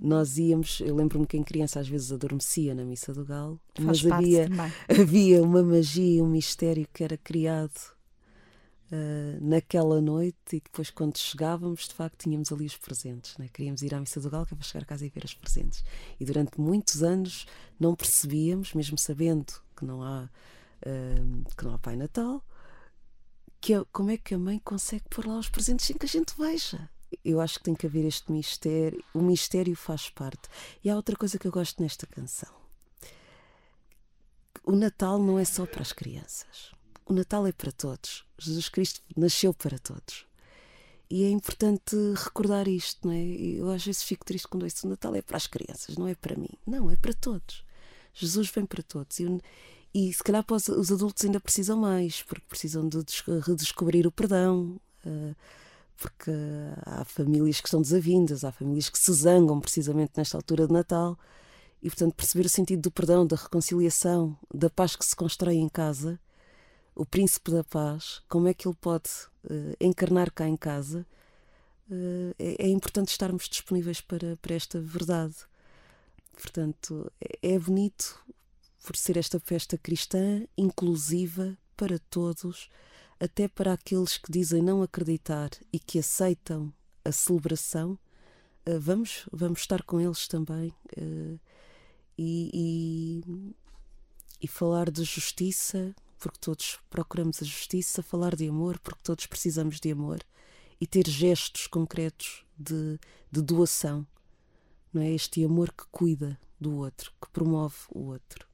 nós 0.00 0.38
íamos 0.38 0.80
eu 0.80 0.96
lembro-me 0.96 1.26
que 1.26 1.36
em 1.36 1.42
criança 1.42 1.78
às 1.78 1.86
vezes 1.86 2.10
adormecia 2.10 2.74
na 2.74 2.84
missa 2.84 3.12
do 3.12 3.24
galo 3.24 3.60
Faz 3.74 4.02
mas 4.02 4.12
havia 4.12 4.48
também. 4.48 4.72
havia 4.88 5.42
uma 5.42 5.62
magia 5.62 6.24
um 6.24 6.28
mistério 6.28 6.88
que 6.94 7.04
era 7.04 7.18
criado 7.18 7.78
uh, 8.90 9.38
naquela 9.46 10.00
noite 10.00 10.56
e 10.56 10.60
depois 10.60 10.88
quando 10.88 11.18
chegávamos 11.18 11.88
de 11.88 11.94
facto 11.94 12.22
tínhamos 12.22 12.50
ali 12.50 12.64
os 12.64 12.78
presentes 12.78 13.36
né? 13.36 13.48
queríamos 13.52 13.82
ir 13.82 13.94
à 13.94 14.00
missa 14.00 14.18
do 14.18 14.30
galo 14.30 14.46
que 14.46 14.54
é 14.54 14.56
para 14.56 14.66
chegar 14.66 14.84
a 14.84 14.86
casa 14.86 15.04
e 15.04 15.10
ver 15.10 15.24
os 15.24 15.34
presentes 15.34 15.84
e 16.18 16.24
durante 16.24 16.58
muitos 16.58 17.02
anos 17.02 17.46
não 17.78 17.94
percebíamos 17.94 18.72
mesmo 18.72 18.96
sabendo 18.96 19.52
que 19.76 19.84
não 19.84 20.02
há 20.02 20.30
uh, 20.86 21.54
que 21.54 21.64
não 21.64 21.74
há 21.74 21.78
Pai 21.78 21.96
Natal 21.96 22.42
que 23.60 23.74
a- 23.74 23.84
como 23.92 24.10
é 24.10 24.16
que 24.16 24.34
a 24.34 24.38
mãe 24.38 24.58
consegue 24.64 25.04
pôr 25.10 25.26
lá 25.26 25.38
os 25.38 25.48
presentes 25.48 25.86
sem 25.86 25.96
que 25.96 26.06
a 26.06 26.08
gente 26.08 26.34
veja 26.36 26.88
eu 27.24 27.40
acho 27.40 27.58
que 27.58 27.64
tem 27.64 27.74
que 27.74 27.86
haver 27.86 28.04
este 28.04 28.30
mistério 28.30 29.02
o 29.12 29.20
mistério 29.20 29.74
faz 29.76 30.08
parte 30.08 30.48
e 30.82 30.88
há 30.90 30.96
outra 30.96 31.16
coisa 31.16 31.38
que 31.38 31.46
eu 31.46 31.52
gosto 31.52 31.82
nesta 31.82 32.06
canção 32.06 32.60
o 34.64 34.72
Natal 34.72 35.18
não 35.18 35.38
é 35.38 35.44
só 35.44 35.66
para 35.66 35.82
as 35.82 35.92
crianças. 35.92 36.72
O 37.06 37.12
Natal 37.12 37.46
é 37.46 37.52
para 37.52 37.72
todos. 37.72 38.24
Jesus 38.38 38.68
Cristo 38.68 39.00
nasceu 39.16 39.52
para 39.52 39.78
todos. 39.78 40.26
E 41.08 41.24
é 41.24 41.30
importante 41.30 41.96
recordar 42.14 42.68
isto, 42.68 43.08
não 43.08 43.12
é? 43.12 43.20
Eu 43.20 43.70
às 43.70 43.84
vezes 43.84 44.02
fico 44.02 44.24
triste 44.24 44.46
quando 44.46 44.62
ouço 44.62 44.86
o 44.86 44.90
Natal 44.90 45.14
é 45.16 45.22
para 45.22 45.36
as 45.36 45.46
crianças, 45.46 45.96
não 45.96 46.06
é 46.06 46.14
para 46.14 46.36
mim. 46.36 46.50
Não, 46.64 46.90
é 46.90 46.96
para 46.96 47.12
todos. 47.12 47.64
Jesus 48.14 48.48
vem 48.50 48.64
para 48.64 48.82
todos. 48.82 49.18
E, 49.18 49.40
e 49.94 50.12
se 50.12 50.22
calhar 50.22 50.44
os, 50.50 50.68
os 50.68 50.92
adultos 50.92 51.24
ainda 51.24 51.40
precisam 51.40 51.76
mais, 51.78 52.22
porque 52.22 52.44
precisam 52.48 52.88
de 52.88 53.02
des- 53.04 53.24
redescobrir 53.42 54.06
o 54.06 54.12
perdão. 54.12 54.80
eh, 55.06 55.34
porque 55.96 56.30
há 56.86 57.04
famílias 57.04 57.60
que 57.60 57.68
estão 57.68 57.82
desavindas, 57.82 58.44
há 58.44 58.52
famílias 58.52 58.88
que 58.88 58.98
se 58.98 59.12
zangam 59.12 59.60
precisamente 59.60 60.12
nesta 60.16 60.36
altura 60.36 60.66
de 60.66 60.72
Natal. 60.72 61.18
E, 61.82 61.88
portanto, 61.90 62.14
perceber 62.14 62.46
o 62.46 62.48
sentido 62.50 62.82
do 62.82 62.90
perdão, 62.90 63.26
da 63.26 63.36
reconciliação, 63.36 64.36
da 64.54 64.70
paz 64.70 64.96
que 64.96 65.04
se 65.04 65.16
constrói 65.16 65.56
em 65.56 65.68
casa, 65.68 66.20
o 66.94 67.06
príncipe 67.06 67.50
da 67.52 67.64
paz, 67.64 68.22
como 68.28 68.48
é 68.48 68.54
que 68.54 68.68
ele 68.68 68.76
pode 68.80 69.10
eh, 69.50 69.76
encarnar 69.80 70.30
cá 70.32 70.46
em 70.48 70.56
casa, 70.56 71.06
eh, 71.90 72.34
é, 72.38 72.66
é 72.66 72.68
importante 72.68 73.08
estarmos 73.10 73.48
disponíveis 73.48 74.00
para, 74.00 74.36
para 74.38 74.54
esta 74.54 74.80
verdade. 74.80 75.34
Portanto, 76.34 77.10
é, 77.20 77.54
é 77.54 77.58
bonito 77.58 78.18
ser 78.96 79.16
esta 79.16 79.38
festa 79.38 79.76
cristã, 79.78 80.44
inclusiva 80.56 81.56
para 81.76 81.98
todos, 81.98 82.68
até 83.18 83.48
para 83.48 83.72
aqueles 83.74 84.16
que 84.18 84.32
dizem 84.32 84.62
não 84.62 84.82
acreditar 84.82 85.50
e 85.72 85.78
que 85.78 85.98
aceitam 85.98 86.72
a 87.04 87.12
celebração. 87.12 87.98
eh, 88.66 88.78
vamos, 88.78 89.26
vamos 89.32 89.60
estar 89.60 89.82
com 89.82 90.00
eles 90.00 90.26
também. 90.28 90.72
eh, 90.96 91.38
e, 92.18 93.22
e, 93.24 93.54
e 94.42 94.46
falar 94.48 94.90
de 94.90 95.04
justiça, 95.04 95.94
porque 96.18 96.38
todos 96.38 96.78
procuramos 96.90 97.40
a 97.42 97.46
justiça, 97.46 98.02
falar 98.02 98.36
de 98.36 98.46
amor, 98.48 98.78
porque 98.80 99.00
todos 99.02 99.26
precisamos 99.26 99.80
de 99.80 99.90
amor, 99.90 100.20
e 100.78 100.86
ter 100.86 101.08
gestos 101.08 101.66
concretos 101.66 102.44
de, 102.58 102.98
de 103.32 103.40
doação, 103.42 104.06
não 104.92 105.00
é? 105.02 105.10
Este 105.10 105.42
amor 105.44 105.72
que 105.72 105.84
cuida 105.90 106.38
do 106.60 106.74
outro, 106.76 107.12
que 107.22 107.30
promove 107.30 107.76
o 107.90 108.06
outro. 108.08 108.49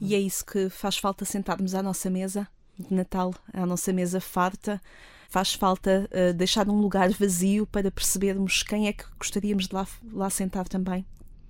E 0.00 0.14
é 0.14 0.18
isso 0.20 0.44
que 0.44 0.68
faz 0.68 0.96
falta 0.96 1.24
sentarmos 1.24 1.74
à 1.74 1.82
nossa 1.82 2.08
mesa 2.10 2.46
de 2.78 2.92
Natal, 2.94 3.34
à 3.52 3.64
nossa 3.66 3.92
mesa 3.92 4.20
farta. 4.20 4.80
Faz 5.28 5.54
falta 5.54 6.08
eh, 6.12 6.32
deixar 6.32 6.68
um 6.68 6.80
lugar 6.80 7.10
vazio 7.10 7.66
para 7.66 7.90
percebermos 7.90 8.62
quem 8.62 8.86
é 8.86 8.92
que 8.92 9.04
gostaríamos 9.18 9.66
de 9.66 9.74
lá, 9.74 9.86
lá 10.12 10.30
sentar 10.30 10.68
também. 10.68 11.04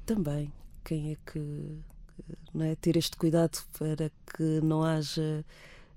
Também, 0.07 0.53
quem 0.85 1.13
é 1.13 1.17
que 1.31 1.79
não 2.53 2.65
é? 2.65 2.75
ter 2.77 2.97
este 2.97 3.17
cuidado 3.17 3.59
para 3.79 4.11
que 4.35 4.61
não 4.63 4.83
haja 4.83 5.45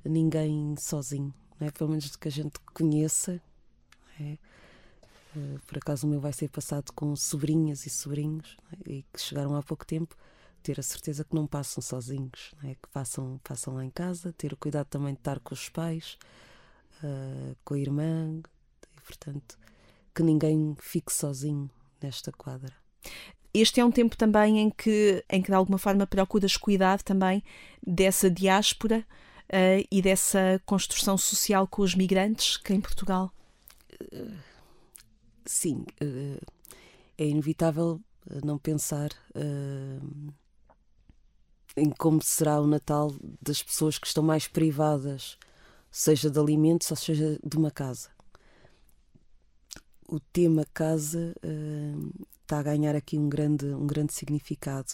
ninguém 0.04 0.76
sozinho, 0.78 1.34
não 1.60 1.68
é? 1.68 1.72
pelo 1.72 1.90
menos 1.90 2.10
de 2.10 2.18
que 2.18 2.28
a 2.28 2.32
gente 2.32 2.60
conheça. 2.74 3.42
é? 4.20 4.38
Eh, 5.36 5.58
Por 5.66 5.78
acaso 5.78 6.08
o 6.08 6.10
meu 6.10 6.20
vai 6.20 6.34
ser 6.34 6.50
passado 6.50 6.92
com 6.94 7.16
sobrinhas 7.16 7.86
e 7.86 7.90
sobrinhos 7.90 8.58
é? 8.74 8.92
e 8.92 9.06
que 9.14 9.22
chegaram 9.22 9.56
há 9.56 9.64
pouco 9.64 9.86
tempo, 9.86 10.16
ter 10.64 10.80
a 10.80 10.84
certeza 10.84 11.24
que 11.24 11.36
não 11.36 11.48
passam 11.48 11.82
sozinhos, 11.82 12.54
não 12.62 12.70
é? 12.70 12.76
que 12.76 12.88
passam, 12.92 13.40
passam 13.44 13.76
lá 13.76 13.86
em 13.86 13.90
casa, 13.90 14.34
ter 14.34 14.54
o 14.54 14.58
cuidado 14.58 14.88
também 14.88 15.14
de 15.14 15.20
estar 15.20 15.40
com 15.40 15.54
os 15.54 15.70
pais, 15.70 16.18
eh, 17.04 17.56
com 17.64 17.74
a 17.74 17.80
irmã, 17.80 18.42
e 18.98 19.02
portanto 19.02 19.58
que 20.14 20.24
ninguém 20.24 20.76
fique 20.80 21.14
sozinho 21.14 21.70
nesta 22.02 22.32
quadra. 22.32 22.74
Este 23.54 23.80
é 23.80 23.86
um 23.86 23.92
tempo 23.92 24.18
também 24.18 24.60
em 24.60 24.70
que, 24.70 25.24
em 25.30 25.42
que 25.42 25.50
de 25.50 25.56
alguma 25.56 25.78
forma 25.78 26.06
procuras 26.06 26.58
cuidar 26.58 27.02
também 27.02 27.44
dessa 27.86 28.30
diáspora 28.30 29.06
uh, 29.46 29.88
e 29.92 30.02
dessa 30.02 30.62
construção 30.66 31.18
social 31.18 31.68
com 31.68 31.82
os 31.82 31.96
migrantes 31.96 32.58
que 32.58 32.74
em 32.74 32.82
Portugal. 32.82 33.32
Sim, 35.46 35.86
uh, 36.02 36.46
é 37.18 37.26
inevitável 37.26 38.02
não 38.44 38.58
pensar 38.58 39.10
uh, 39.36 40.34
em 41.78 41.92
como 41.92 42.22
será 42.24 42.60
o 42.60 42.66
Natal 42.66 43.14
das 43.40 43.62
pessoas 43.62 44.00
que 44.00 44.08
estão 44.08 44.24
mais 44.24 44.48
privadas, 44.48 45.38
seja 45.92 46.30
de 46.30 46.40
alimentos 46.40 46.90
ou 46.90 46.98
seja 46.98 47.40
de 47.44 47.56
uma 47.56 47.70
casa. 47.70 48.10
O 50.08 50.20
tema 50.20 50.66
casa 50.74 51.36
uh, 51.46 52.26
está 52.42 52.60
a 52.60 52.64
ganhar 52.64 52.96
aqui 52.96 53.18
um 53.18 53.30
grande, 53.30 53.66
um 53.68 53.86
grande 53.86 54.12
significado. 54.14 54.94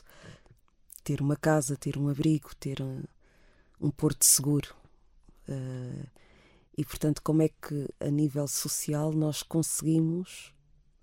Ter 1.03 1.21
uma 1.21 1.37
casa, 1.37 1.77
ter 1.77 1.97
um 1.97 2.09
abrigo, 2.09 2.53
ter 2.55 2.81
um, 2.81 3.03
um 3.79 3.89
porto 3.89 4.25
seguro. 4.25 4.75
Uh, 5.47 6.05
e, 6.77 6.83
portanto, 6.83 7.21
como 7.21 7.43
é 7.43 7.47
que 7.47 7.87
a 7.99 8.09
nível 8.09 8.47
social 8.47 9.13
nós 9.13 9.41
conseguimos, 9.41 10.53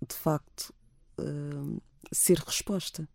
de 0.07 0.13
facto, 0.13 0.73
uh, 1.19 1.81
ser 2.11 2.37
resposta? 2.37 3.07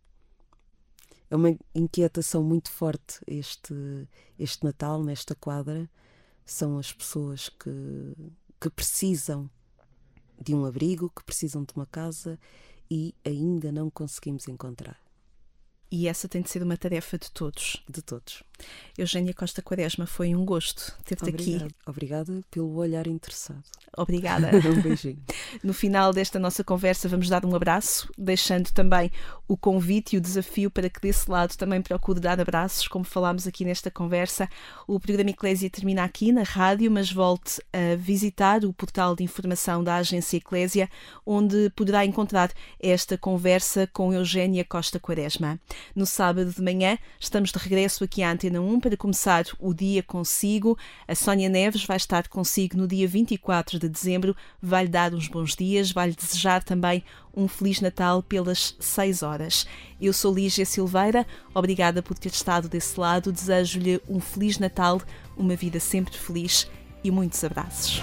É 1.29 1.35
uma 1.35 1.57
inquietação 1.75 2.43
muito 2.43 2.71
forte 2.71 3.19
este, 3.27 3.73
este 4.39 4.63
Natal, 4.63 5.03
nesta 5.03 5.35
quadra. 5.35 5.89
São 6.45 6.77
as 6.77 6.93
pessoas 6.93 7.49
que, 7.49 8.15
que 8.59 8.69
precisam 8.69 9.49
de 10.41 10.55
um 10.55 10.65
abrigo, 10.65 11.09
que 11.09 11.23
precisam 11.23 11.63
de 11.63 11.73
uma 11.75 11.85
casa 11.85 12.39
e 12.89 13.13
ainda 13.25 13.71
não 13.71 13.89
conseguimos 13.89 14.47
encontrar. 14.47 15.06
E 15.89 16.07
essa 16.07 16.27
tem 16.27 16.41
de 16.41 16.49
ser 16.49 16.61
uma 16.63 16.75
tarefa 16.75 17.17
de 17.17 17.31
todos. 17.31 17.83
De 17.89 18.01
todos. 18.01 18.43
Eugénia 18.97 19.33
Costa 19.33 19.61
Quaresma, 19.61 20.07
foi 20.07 20.35
um 20.35 20.43
gosto 20.43 20.97
ter-te 21.05 21.29
aqui. 21.29 21.61
Obrigada 21.85 22.41
pelo 22.49 22.75
olhar 22.75 23.05
interessado. 23.07 23.63
Obrigada. 23.95 24.49
um 24.67 24.81
beijinho. 24.81 25.21
No 25.63 25.73
final 25.73 26.13
desta 26.13 26.37
nossa 26.37 26.63
conversa, 26.63 27.07
vamos 27.07 27.29
dar 27.29 27.43
um 27.45 27.55
abraço, 27.55 28.11
deixando 28.17 28.71
também 28.71 29.11
o 29.47 29.57
convite 29.57 30.15
e 30.15 30.17
o 30.17 30.21
desafio 30.21 30.69
para 30.69 30.89
que 30.89 30.99
desse 30.99 31.29
lado 31.29 31.55
também 31.55 31.81
procure 31.81 32.19
dar 32.19 32.39
abraços, 32.39 32.87
como 32.87 33.03
falámos 33.05 33.47
aqui 33.47 33.65
nesta 33.65 33.89
conversa. 33.89 34.47
O 34.87 34.99
programa 34.99 35.29
Eclésia 35.29 35.69
termina 35.69 36.03
aqui 36.03 36.31
na 36.31 36.43
rádio, 36.43 36.91
mas 36.91 37.11
volte 37.11 37.61
a 37.73 37.95
visitar 37.95 38.65
o 38.65 38.73
portal 38.73 39.15
de 39.15 39.23
informação 39.23 39.83
da 39.83 39.95
Agência 39.95 40.37
Eclésia, 40.37 40.89
onde 41.25 41.71
poderá 41.75 42.05
encontrar 42.05 42.51
esta 42.79 43.17
conversa 43.17 43.87
com 43.87 44.13
Eugénia 44.13 44.63
Costa 44.63 44.99
Quaresma. 44.99 45.59
No 45.95 46.05
sábado 46.05 46.51
de 46.51 46.61
manhã, 46.61 46.97
estamos 47.19 47.51
de 47.51 47.57
regresso 47.57 48.03
aqui 48.03 48.23
à 48.23 48.31
Antena 48.31 48.61
1 48.61 48.79
para 48.79 48.97
começar 48.97 49.45
o 49.59 49.73
dia 49.73 50.03
consigo. 50.03 50.77
A 51.07 51.15
Sónia 51.15 51.49
Neves 51.49 51.85
vai 51.85 51.97
estar 51.97 52.27
consigo 52.27 52.77
no 52.77 52.87
dia 52.87 53.07
24 53.07 53.79
de 53.79 53.89
dezembro, 53.89 54.35
vai-lhe 54.61 54.89
dar 54.89 55.13
uns 55.13 55.27
bons 55.27 55.55
dias, 55.55 55.91
vai-lhe 55.91 56.15
desejar 56.15 56.63
também 56.63 57.03
um 57.35 57.47
Feliz 57.47 57.81
Natal 57.81 58.23
pelas 58.23 58.75
6 58.79 59.23
horas. 59.23 59.67
Eu 60.01 60.13
sou 60.13 60.33
Lígia 60.33 60.65
Silveira, 60.65 61.25
obrigada 61.53 62.01
por 62.01 62.17
ter 62.17 62.29
estado 62.29 62.67
desse 62.67 62.99
lado, 62.99 63.31
desejo-lhe 63.31 64.01
um 64.09 64.19
Feliz 64.19 64.57
Natal, 64.57 65.01
uma 65.35 65.55
vida 65.55 65.79
sempre 65.79 66.17
feliz 66.17 66.67
e 67.03 67.11
muitos 67.11 67.43
abraços. 67.43 68.01